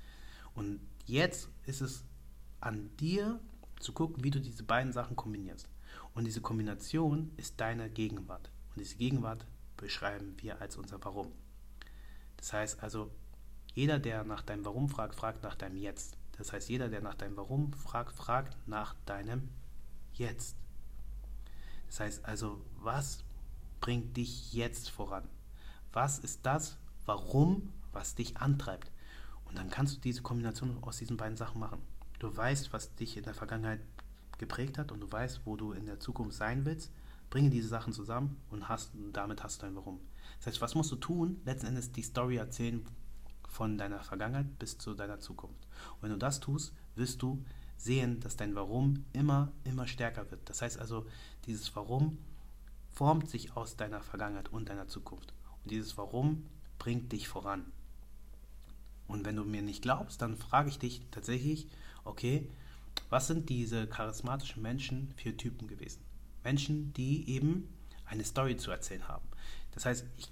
Und 0.54 0.80
jetzt 1.06 1.50
ist 1.66 1.82
es 1.82 2.04
an 2.62 2.90
dir 2.98 3.40
zu 3.80 3.94
gucken, 3.94 4.24
wie 4.24 4.32
du 4.32 4.40
diese 4.40 4.64
beiden 4.64 4.94
Sachen 4.94 5.16
kombinierst. 5.16 5.68
Und 6.14 6.26
diese 6.26 6.42
Kombination 6.42 7.32
ist 7.38 7.60
deine 7.60 7.90
Gegenwart. 7.90 8.50
Und 8.70 8.80
diese 8.80 8.96
Gegenwart 8.96 9.46
beschreiben 9.78 10.36
wir 10.38 10.62
als 10.62 10.78
unser 10.78 11.04
Warum. 11.04 11.32
Das 12.38 12.54
heißt 12.54 12.84
also, 12.84 13.12
jeder, 13.74 14.00
der 14.00 14.24
nach 14.24 14.42
deinem 14.42 14.66
Warum 14.66 14.88
fragt, 14.88 15.16
fragt 15.16 15.44
nach 15.44 15.56
deinem 15.56 15.78
Jetzt. 15.78 16.18
Das 16.38 16.54
heißt, 16.54 16.70
jeder, 16.70 16.90
der 16.90 17.02
nach 17.02 17.16
deinem 17.16 17.38
Warum 17.38 17.74
fragt, 17.74 18.16
fragt 18.16 18.56
nach 18.68 18.96
deinem 19.06 19.50
Jetzt. 20.14 20.56
Das 21.96 22.02
heißt 22.02 22.26
also, 22.26 22.60
was 22.82 23.24
bringt 23.80 24.18
dich 24.18 24.52
jetzt 24.52 24.90
voran? 24.90 25.24
Was 25.94 26.20
ist 26.20 26.46
das, 26.46 26.76
warum, 27.06 27.72
was 27.94 28.16
dich 28.16 28.36
antreibt? 28.36 28.92
Und 29.46 29.58
dann 29.58 29.70
kannst 29.70 29.96
du 29.96 30.02
diese 30.02 30.22
Kombination 30.22 30.78
aus 30.84 30.98
diesen 30.98 31.16
beiden 31.16 31.38
Sachen 31.38 31.62
machen. 31.62 31.82
Du 32.20 32.36
weißt, 32.36 32.74
was 32.74 32.94
dich 32.96 33.16
in 33.16 33.24
der 33.24 33.34
Vergangenheit 33.34 33.80
geprägt 34.38 34.78
hat 34.78 34.92
und 34.92 35.00
du 35.00 35.10
weißt, 35.10 35.44
wo 35.46 35.56
du 35.56 35.72
in 35.72 35.86
der 35.86 36.02
Zukunft 36.02 36.36
sein 36.36 36.66
willst. 36.66 36.92
Bringe 37.30 37.50
diese 37.50 37.70
Sachen 37.70 37.94
zusammen 37.94 38.42
und 38.50 38.68
hast, 38.68 38.92
damit 39.14 39.42
hast 39.42 39.62
du 39.62 39.68
ein 39.68 39.76
Warum. 39.78 40.02
Das 40.40 40.48
heißt, 40.48 40.60
was 40.60 40.76
musst 40.76 40.92
du 40.92 40.98
tun? 40.98 41.40
Letzten 41.46 41.68
Endes 41.68 41.94
die 41.94 42.04
Story 42.04 42.36
erzählen 42.36 42.86
von 43.48 43.78
deiner 43.78 44.04
Vergangenheit 44.04 44.60
bis 44.60 44.78
zu 44.78 44.96
deiner 44.96 45.22
Zukunft. 45.22 45.66
Und 45.94 46.02
wenn 46.02 46.12
du 46.12 46.18
das 46.18 46.42
tust, 46.42 46.74
wirst 46.96 47.22
du 47.22 47.42
sehen, 47.78 48.20
dass 48.20 48.38
dein 48.38 48.56
Warum 48.56 49.06
immer, 49.14 49.52
immer 49.64 49.88
stärker 49.88 50.30
wird. 50.32 50.50
Das 50.50 50.62
heißt 50.62 50.80
also, 50.80 51.06
dieses 51.46 51.76
Warum 51.76 52.18
formt 52.90 53.30
sich 53.30 53.56
aus 53.56 53.76
deiner 53.76 54.02
Vergangenheit 54.02 54.50
und 54.50 54.70
deiner 54.70 54.88
Zukunft. 54.88 55.34
Und 55.64 55.72
dieses 55.72 55.98
Warum 55.98 56.46
bringt 56.80 57.12
dich 57.12 57.28
voran. 57.28 57.72
Und 59.08 59.26
wenn 59.26 59.36
du 59.36 59.44
mir 59.44 59.62
nicht 59.62 59.82
glaubst, 59.82 60.22
dann 60.22 60.38
frage 60.38 60.70
ich 60.70 60.80
dich 60.80 61.02
tatsächlich, 61.12 61.68
okay, 62.04 62.50
was 63.10 63.28
sind 63.28 63.50
diese 63.50 63.88
charismatischen 63.88 64.62
Menschen 64.62 65.14
für 65.16 65.36
Typen 65.36 65.68
gewesen? 65.68 66.02
Menschen, 66.44 66.94
die 66.94 67.30
eben 67.30 67.70
eine 68.06 68.24
Story 68.24 68.58
zu 68.58 68.72
erzählen 68.72 69.08
haben. 69.08 69.28
Das 69.72 69.86
heißt, 69.86 70.06
ich, 70.18 70.32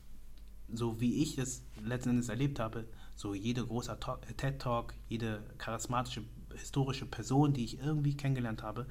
so 0.72 1.00
wie 1.00 1.22
ich 1.22 1.38
es 1.38 1.64
letzten 1.82 2.12
Endes 2.12 2.30
erlebt 2.30 2.60
habe, 2.60 2.88
so 3.16 3.34
jede 3.34 3.66
große 3.66 3.98
TED-Talk, 4.38 4.96
jede 5.08 5.44
charismatische 5.58 6.24
historische 6.58 7.06
Person, 7.06 7.54
die 7.54 7.64
ich 7.64 7.80
irgendwie 7.80 8.16
kennengelernt 8.16 8.64
habe 8.64 8.88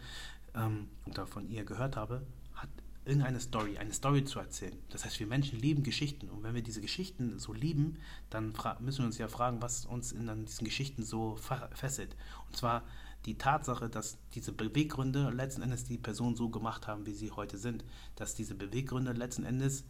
ähm, 0.55 0.88
oder 1.07 1.27
von 1.27 1.48
ihr 1.48 1.64
gehört 1.64 1.96
habe, 1.96 2.22
hat 2.55 2.68
irgendeine 3.05 3.40
Story, 3.40 3.79
eine 3.79 3.92
Story 3.92 4.25
zu 4.25 4.38
erzählen. 4.38 4.77
Das 4.90 5.05
heißt, 5.05 5.18
wir 5.18 5.27
Menschen 5.27 5.59
lieben 5.59 5.83
Geschichten 5.83 6.29
und 6.31 6.42
wenn 6.42 6.55
wir 6.55 6.62
diese 6.62 6.81
Geschichten 6.81 7.38
so 7.38 7.53
lieben, 7.53 7.98
dann 8.31 8.53
müssen 8.81 8.98
wir 8.98 9.07
uns 9.07 9.18
ja 9.18 9.29
fragen, 9.29 9.61
was 9.61 9.87
uns 9.87 10.12
in 10.12 10.46
diesen 10.46 10.64
Geschichten 10.64 11.03
so 11.03 11.37
fesselt. 11.75 12.16
Und 12.48 12.57
zwar 12.57 12.83
die 13.25 13.38
Tatsache, 13.38 13.88
dass 13.88 14.18
diese 14.35 14.53
Beweggründe 14.53 15.31
letzten 15.31 15.62
Endes 15.62 15.85
die 15.85 15.98
Person 15.98 16.37
so 16.37 16.48
gemacht 16.48 16.87
haben, 16.87 17.07
wie 17.07 17.14
sie 17.14 17.31
heute 17.31 17.57
sind, 17.57 17.85
dass 18.16 18.35
diese 18.35 18.55
Beweggründe 18.55 19.12
letzten 19.12 19.44
Endes 19.44 19.85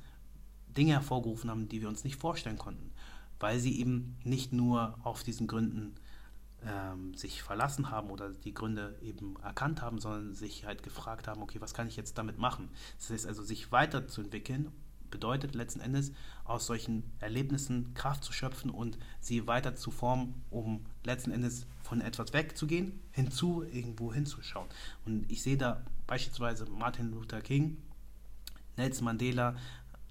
Dinge 0.69 0.93
hervorgerufen 0.93 1.51
haben, 1.51 1.69
die 1.69 1.81
wir 1.81 1.89
uns 1.89 2.05
nicht 2.05 2.17
vorstellen 2.17 2.59
konnten, 2.59 2.93
weil 3.41 3.59
sie 3.59 3.79
eben 3.79 4.17
nicht 4.25 4.53
nur 4.53 4.99
auf 5.03 5.23
diesen 5.23 5.47
Gründen 5.47 5.95
ähm, 6.67 7.15
sich 7.15 7.43
verlassen 7.43 7.91
haben 7.91 8.11
oder 8.11 8.31
die 8.31 8.55
Gründe 8.55 8.97
eben 9.03 9.37
erkannt 9.43 9.83
haben, 9.83 9.99
sondern 9.99 10.35
sich 10.35 10.65
halt 10.65 10.83
gefragt 10.83 11.29
haben, 11.29 11.43
okay, 11.43 11.61
was 11.61 11.75
kann 11.75 11.89
ich 11.89 11.97
jetzt 11.97 12.19
damit 12.19 12.39
machen? 12.39 12.69
Das 12.99 13.11
heißt 13.11 13.27
also, 13.27 13.43
sich 13.43 13.73
weiterzuentwickeln 13.73 14.71
bedeutet 15.11 15.55
letzten 15.55 15.81
Endes 15.81 16.13
aus 16.45 16.67
solchen 16.67 17.05
Erlebnissen 17.21 17.95
Kraft 17.95 18.25
zu 18.25 18.33
schöpfen 18.33 18.71
und 18.71 18.99
sie 19.21 19.47
weiter 19.47 19.77
zu 19.77 19.93
formen, 19.93 20.43
um 20.51 20.85
letzten 21.05 21.31
Endes 21.31 21.67
von 21.83 22.01
etwas 22.01 22.33
wegzugehen, 22.33 22.99
hinzu 23.13 23.63
irgendwo 23.63 24.13
hinzuschauen. 24.13 24.69
Und 25.05 25.31
ich 25.31 25.43
sehe 25.43 25.57
da 25.57 25.85
beispielsweise 26.09 26.67
Martin 26.67 27.13
Luther 27.13 27.43
King, 27.43 27.77
Nelson 28.77 29.05
Mandela, 29.05 29.55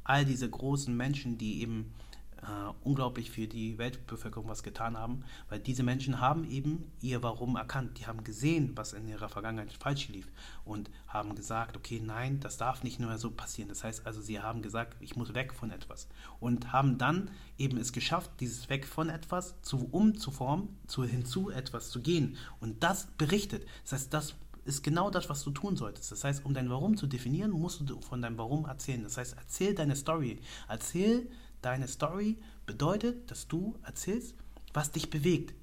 all 0.04 0.24
diese 0.24 0.50
großen 0.50 0.96
Menschen, 0.96 1.38
die 1.38 1.62
eben 1.62 1.94
äh, 2.42 2.74
unglaublich 2.84 3.32
für 3.32 3.48
die 3.48 3.78
Weltbevölkerung 3.78 4.48
was 4.48 4.64
getan 4.64 4.98
haben, 4.98 5.24
weil 5.50 5.60
diese 5.60 5.84
Menschen 5.84 6.20
haben 6.20 6.50
eben 6.50 6.92
ihr 7.02 7.22
Warum 7.24 7.56
erkannt. 7.56 8.00
Die 8.00 8.08
haben 8.08 8.24
gesehen, 8.24 8.72
was 8.76 8.94
in 8.94 9.08
ihrer 9.08 9.30
Vergangenheit 9.30 9.74
falsch 9.74 10.10
lief 10.10 10.28
und 10.66 10.90
haben 11.08 11.36
gesagt, 11.36 11.78
okay, 11.78 12.02
nein, 12.04 12.40
das 12.40 12.58
darf 12.58 12.84
nicht 12.84 13.00
nur 13.00 13.18
so 13.18 13.32
passieren. 13.32 13.70
Das 13.70 13.84
heißt 13.84 14.06
also, 14.06 14.22
sie 14.22 14.40
haben 14.40 14.62
gesagt, 14.62 14.98
ich 15.00 15.16
muss 15.16 15.34
weg 15.34 15.54
von 15.54 15.72
etwas 15.72 16.08
und 16.40 16.72
haben 16.72 16.98
dann 16.98 17.30
eben 17.58 17.78
es 17.78 17.94
geschafft, 17.94 18.32
dieses 18.40 18.70
Weg 18.70 18.88
von 18.88 19.10
etwas 19.10 19.62
zu 19.62 19.88
umzuformen, 19.92 20.70
zu 20.88 21.04
hinzu 21.04 21.50
etwas 21.50 21.90
zu 21.90 22.02
gehen 22.02 22.38
und 22.60 22.84
das 22.84 23.08
berichtet. 23.18 23.66
Das 23.84 23.94
heißt, 23.94 24.14
das 24.14 24.36
ist 24.66 24.84
genau 24.84 25.10
das, 25.10 25.30
was 25.30 25.44
du 25.44 25.52
tun 25.52 25.76
solltest. 25.76 26.12
Das 26.12 26.24
heißt, 26.24 26.46
um 26.46 26.54
dein 26.54 26.70
Warum 26.70 26.98
zu 26.98 27.08
definieren, 27.08 27.52
musst 27.52 27.82
du 27.90 28.00
von 28.02 28.22
deinem 28.22 28.38
Warum 28.38 28.66
erzählen. 28.66 29.04
Das 29.04 29.18
heißt, 29.18 29.36
erzähl 29.38 29.74
deine 29.74 29.96
Story. 29.96 30.40
Erzähl 30.68 31.30
Deine 31.62 31.88
Story 31.88 32.38
bedeutet, 32.66 33.30
dass 33.30 33.48
du 33.48 33.78
erzählst, 33.84 34.36
was 34.74 34.92
dich 34.92 35.10
bewegt. 35.10 35.54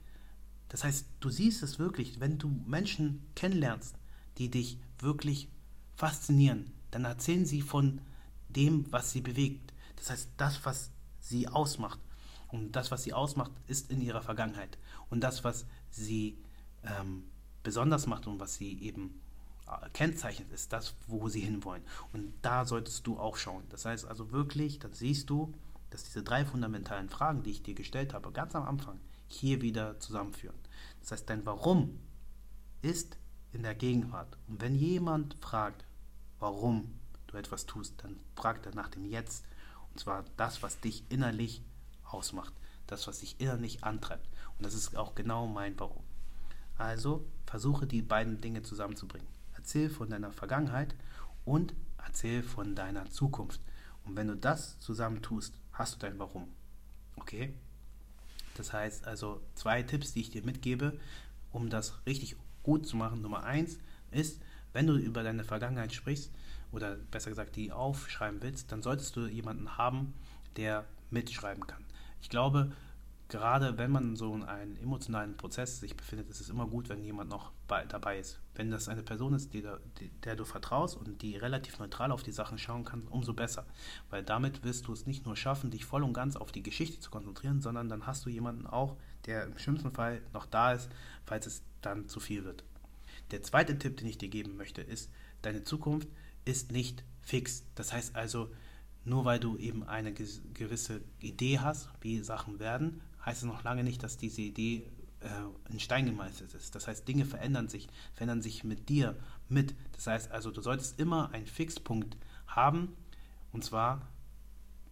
Das 0.68 0.84
heißt, 0.84 1.06
du 1.20 1.30
siehst 1.30 1.62
es 1.62 1.78
wirklich, 1.78 2.20
wenn 2.20 2.38
du 2.38 2.48
Menschen 2.66 3.26
kennenlernst, 3.34 3.96
die 4.36 4.50
dich 4.50 4.78
wirklich 4.98 5.48
faszinieren, 5.96 6.72
dann 6.90 7.04
erzählen 7.04 7.46
sie 7.46 7.62
von 7.62 8.00
dem, 8.48 8.90
was 8.92 9.12
sie 9.12 9.20
bewegt. 9.20 9.72
Das 9.96 10.10
heißt, 10.10 10.30
das, 10.36 10.64
was 10.64 10.90
sie 11.20 11.48
ausmacht. 11.48 11.98
Und 12.48 12.72
das, 12.72 12.90
was 12.90 13.02
sie 13.02 13.12
ausmacht, 13.12 13.50
ist 13.66 13.90
in 13.90 14.00
ihrer 14.00 14.22
Vergangenheit. 14.22 14.78
Und 15.10 15.20
das, 15.20 15.44
was 15.44 15.66
sie 15.90 16.38
ähm, 16.84 17.24
besonders 17.62 18.06
macht 18.06 18.26
und 18.26 18.40
was 18.40 18.54
sie 18.54 18.80
eben 18.80 19.20
äh, 19.66 19.88
kennzeichnet, 19.90 20.50
ist 20.52 20.72
das, 20.72 20.94
wo 21.06 21.28
sie 21.28 21.40
hinwollen. 21.40 21.82
Und 22.12 22.32
da 22.40 22.64
solltest 22.64 23.06
du 23.06 23.18
auch 23.18 23.36
schauen. 23.36 23.64
Das 23.68 23.84
heißt 23.84 24.06
also 24.06 24.30
wirklich, 24.32 24.78
dann 24.78 24.94
siehst 24.94 25.28
du, 25.28 25.52
dass 25.90 26.04
diese 26.04 26.22
drei 26.22 26.44
fundamentalen 26.44 27.08
Fragen, 27.08 27.42
die 27.42 27.50
ich 27.50 27.62
dir 27.62 27.74
gestellt 27.74 28.14
habe, 28.14 28.32
ganz 28.32 28.54
am 28.54 28.64
Anfang, 28.64 29.00
hier 29.26 29.60
wieder 29.60 29.98
zusammenführen. 30.00 30.56
Das 31.00 31.12
heißt, 31.12 31.30
dein 31.30 31.46
Warum 31.46 31.98
ist 32.82 33.16
in 33.52 33.62
der 33.62 33.74
Gegenwart. 33.74 34.36
Und 34.46 34.60
wenn 34.60 34.74
jemand 34.74 35.34
fragt, 35.40 35.84
warum 36.38 36.94
du 37.26 37.36
etwas 37.36 37.66
tust, 37.66 37.94
dann 38.02 38.18
fragt 38.36 38.66
er 38.66 38.74
nach 38.74 38.88
dem 38.88 39.04
Jetzt. 39.04 39.44
Und 39.90 40.00
zwar 40.00 40.24
das, 40.36 40.62
was 40.62 40.80
dich 40.80 41.04
innerlich 41.08 41.62
ausmacht. 42.04 42.52
Das, 42.86 43.06
was 43.06 43.20
dich 43.20 43.40
innerlich 43.40 43.84
antreibt. 43.84 44.26
Und 44.56 44.64
das 44.64 44.74
ist 44.74 44.96
auch 44.96 45.14
genau 45.14 45.46
mein 45.46 45.78
Warum. 45.78 46.02
Also 46.76 47.26
versuche 47.46 47.86
die 47.86 48.02
beiden 48.02 48.40
Dinge 48.40 48.62
zusammenzubringen. 48.62 49.26
Erzähl 49.54 49.90
von 49.90 50.08
deiner 50.08 50.32
Vergangenheit 50.32 50.94
und 51.44 51.74
erzähl 51.98 52.42
von 52.42 52.74
deiner 52.74 53.10
Zukunft. 53.10 53.60
Und 54.04 54.16
wenn 54.16 54.28
du 54.28 54.36
das 54.36 54.78
zusammen 54.80 55.20
tust, 55.20 55.57
hast 55.78 55.94
du 55.94 55.98
dein 55.98 56.18
Warum. 56.18 56.48
Okay? 57.16 57.54
Das 58.56 58.72
heißt 58.72 59.06
also 59.06 59.40
zwei 59.54 59.82
Tipps, 59.82 60.12
die 60.12 60.20
ich 60.20 60.30
dir 60.30 60.42
mitgebe, 60.42 60.98
um 61.52 61.70
das 61.70 61.94
richtig 62.06 62.36
gut 62.62 62.86
zu 62.86 62.96
machen. 62.96 63.22
Nummer 63.22 63.44
eins 63.44 63.78
ist, 64.10 64.42
wenn 64.72 64.86
du 64.86 64.96
über 64.96 65.22
deine 65.22 65.44
Vergangenheit 65.44 65.92
sprichst 65.92 66.32
oder 66.72 66.96
besser 66.96 67.30
gesagt 67.30 67.56
die 67.56 67.72
aufschreiben 67.72 68.42
willst, 68.42 68.72
dann 68.72 68.82
solltest 68.82 69.16
du 69.16 69.26
jemanden 69.26 69.78
haben, 69.78 70.14
der 70.56 70.84
mitschreiben 71.10 71.66
kann. 71.66 71.84
Ich 72.20 72.28
glaube, 72.28 72.72
gerade 73.28 73.76
wenn 73.76 73.90
man 73.90 74.16
so 74.16 74.34
in 74.34 74.42
einem 74.42 74.76
emotionalen 74.76 75.36
Prozess 75.36 75.80
sich 75.80 75.96
befindet, 75.96 76.30
ist 76.30 76.40
es 76.40 76.48
immer 76.48 76.66
gut, 76.66 76.88
wenn 76.88 77.02
jemand 77.02 77.28
noch 77.30 77.52
bei, 77.66 77.84
dabei 77.84 78.18
ist. 78.18 78.40
Wenn 78.54 78.70
das 78.70 78.88
eine 78.88 79.02
Person 79.02 79.34
ist, 79.34 79.52
die, 79.52 79.64
der 80.24 80.36
du 80.36 80.44
vertraust 80.44 80.96
und 80.96 81.20
die 81.20 81.36
relativ 81.36 81.78
neutral 81.78 82.10
auf 82.10 82.22
die 82.22 82.32
Sachen 82.32 82.58
schauen 82.58 82.84
kann, 82.84 83.06
umso 83.08 83.34
besser. 83.34 83.66
Weil 84.08 84.22
damit 84.22 84.64
wirst 84.64 84.86
du 84.86 84.92
es 84.92 85.06
nicht 85.06 85.26
nur 85.26 85.36
schaffen, 85.36 85.70
dich 85.70 85.84
voll 85.84 86.02
und 86.02 86.14
ganz 86.14 86.36
auf 86.36 86.52
die 86.52 86.62
Geschichte 86.62 87.00
zu 87.00 87.10
konzentrieren, 87.10 87.60
sondern 87.60 87.88
dann 87.88 88.06
hast 88.06 88.24
du 88.24 88.30
jemanden 88.30 88.66
auch, 88.66 88.96
der 89.26 89.44
im 89.44 89.58
schlimmsten 89.58 89.92
Fall 89.92 90.22
noch 90.32 90.46
da 90.46 90.72
ist, 90.72 90.88
falls 91.26 91.46
es 91.46 91.62
dann 91.82 92.08
zu 92.08 92.20
viel 92.20 92.44
wird. 92.44 92.64
Der 93.30 93.42
zweite 93.42 93.78
Tipp, 93.78 93.98
den 93.98 94.08
ich 94.08 94.16
dir 94.16 94.28
geben 94.28 94.56
möchte, 94.56 94.80
ist, 94.80 95.10
deine 95.42 95.64
Zukunft 95.64 96.08
ist 96.46 96.72
nicht 96.72 97.04
fix. 97.20 97.64
Das 97.74 97.92
heißt 97.92 98.16
also, 98.16 98.50
nur 99.04 99.26
weil 99.26 99.38
du 99.38 99.58
eben 99.58 99.84
eine 99.84 100.12
gewisse 100.12 101.02
Idee 101.20 101.58
hast, 101.58 101.90
wie 102.00 102.20
Sachen 102.20 102.58
werden, 102.58 103.02
heißt 103.28 103.42
es 103.42 103.48
noch 103.48 103.62
lange 103.62 103.84
nicht, 103.84 104.02
dass 104.02 104.16
diese 104.16 104.40
Idee 104.40 104.90
äh, 105.20 105.70
in 105.70 105.80
Stein 105.80 106.06
gemeißelt 106.06 106.54
ist. 106.54 106.74
Das 106.74 106.88
heißt, 106.88 107.06
Dinge 107.06 107.24
verändern 107.24 107.68
sich, 107.68 107.88
verändern 108.14 108.42
sich 108.42 108.64
mit 108.64 108.88
dir 108.88 109.16
mit. 109.48 109.74
Das 109.92 110.06
heißt 110.06 110.30
also, 110.30 110.50
du 110.50 110.62
solltest 110.62 110.98
immer 110.98 111.30
einen 111.32 111.46
Fixpunkt 111.46 112.16
haben, 112.46 112.96
und 113.52 113.64
zwar 113.64 114.00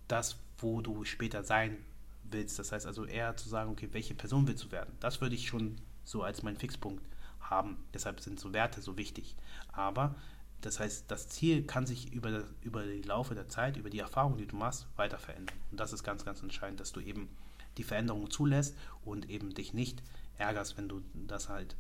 das, 0.08 0.36
wo 0.58 0.80
du 0.80 1.04
später 1.04 1.44
sein 1.44 1.76
willst. 2.24 2.58
Das 2.58 2.72
heißt 2.72 2.86
also 2.86 3.04
eher 3.04 3.36
zu 3.36 3.48
sagen, 3.48 3.70
okay, 3.70 3.88
welche 3.92 4.14
Person 4.14 4.46
willst 4.46 4.64
du 4.64 4.70
werden? 4.70 4.94
Das 5.00 5.20
würde 5.20 5.34
ich 5.34 5.48
schon 5.48 5.76
so 6.04 6.22
als 6.22 6.42
meinen 6.42 6.56
Fixpunkt 6.56 7.04
haben. 7.40 7.78
Deshalb 7.94 8.20
sind 8.20 8.38
so 8.38 8.52
Werte 8.52 8.82
so 8.82 8.98
wichtig. 8.98 9.36
Aber 9.72 10.14
das 10.60 10.80
heißt, 10.80 11.10
das 11.10 11.28
Ziel 11.28 11.64
kann 11.64 11.86
sich 11.86 12.12
über, 12.12 12.30
das, 12.30 12.44
über 12.62 12.84
die 12.84 13.02
Laufe 13.02 13.34
der 13.34 13.48
Zeit, 13.48 13.76
über 13.76 13.90
die 13.90 13.98
Erfahrung, 13.98 14.36
die 14.36 14.46
du 14.46 14.56
machst, 14.56 14.86
weiter 14.96 15.18
verändern. 15.18 15.56
Und 15.70 15.78
das 15.78 15.92
ist 15.92 16.02
ganz, 16.02 16.24
ganz 16.24 16.42
entscheidend, 16.42 16.80
dass 16.80 16.92
du 16.92 17.00
eben 17.00 17.28
die 17.76 17.84
Veränderung 17.84 18.30
zulässt 18.30 18.76
und 19.04 19.28
eben 19.30 19.54
dich 19.54 19.74
nicht 19.74 20.02
ärgerst, 20.38 20.76
wenn 20.76 20.88
du 20.88 21.02
das 21.14 21.48
halt 21.48 21.76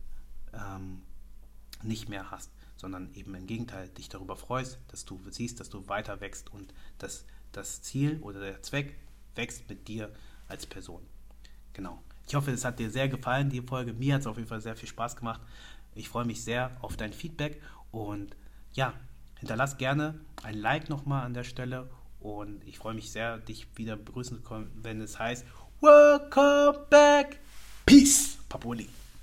ähm, 0.52 1.02
nicht 1.82 2.08
mehr 2.08 2.30
hast, 2.30 2.50
sondern 2.76 3.12
eben 3.14 3.34
im 3.34 3.46
Gegenteil 3.46 3.88
dich 3.88 4.08
darüber 4.08 4.36
freust, 4.36 4.78
dass 4.88 5.04
du 5.04 5.20
siehst, 5.30 5.60
dass 5.60 5.70
du 5.70 5.88
weiter 5.88 6.20
wächst 6.20 6.52
und 6.52 6.72
dass 6.98 7.24
das 7.52 7.82
Ziel 7.82 8.18
oder 8.22 8.40
der 8.40 8.62
Zweck 8.62 8.96
wächst 9.34 9.68
mit 9.68 9.88
dir 9.88 10.12
als 10.48 10.66
Person. 10.66 11.02
Genau. 11.72 12.02
Ich 12.26 12.34
hoffe, 12.34 12.50
es 12.50 12.64
hat 12.64 12.78
dir 12.78 12.90
sehr 12.90 13.08
gefallen, 13.08 13.50
die 13.50 13.62
Folge. 13.62 13.92
Mir 13.92 14.14
hat 14.14 14.22
es 14.22 14.26
auf 14.26 14.36
jeden 14.36 14.48
Fall 14.48 14.60
sehr 14.60 14.76
viel 14.76 14.88
Spaß 14.88 15.16
gemacht. 15.16 15.40
Ich 15.94 16.08
freue 16.08 16.24
mich 16.24 16.42
sehr 16.42 16.76
auf 16.80 16.96
dein 16.96 17.12
Feedback 17.12 17.62
und 17.90 18.36
ja, 18.72 18.94
hinterlass 19.38 19.78
gerne 19.78 20.20
ein 20.42 20.56
Like 20.56 20.88
nochmal 20.88 21.24
an 21.24 21.34
der 21.34 21.44
Stelle 21.44 21.88
Und 22.20 22.66
ich 22.66 22.78
freue 22.78 22.94
mich 22.94 23.12
sehr, 23.12 23.38
dich 23.38 23.68
wieder 23.76 23.96
begrüßen 23.96 24.38
zu 24.38 24.42
können, 24.42 24.70
wenn 24.82 25.00
es 25.00 25.18
heißt 25.18 25.46
Welcome 25.80 26.86
back. 26.88 27.38
Peace, 27.84 28.36
Papuli. 28.48 28.88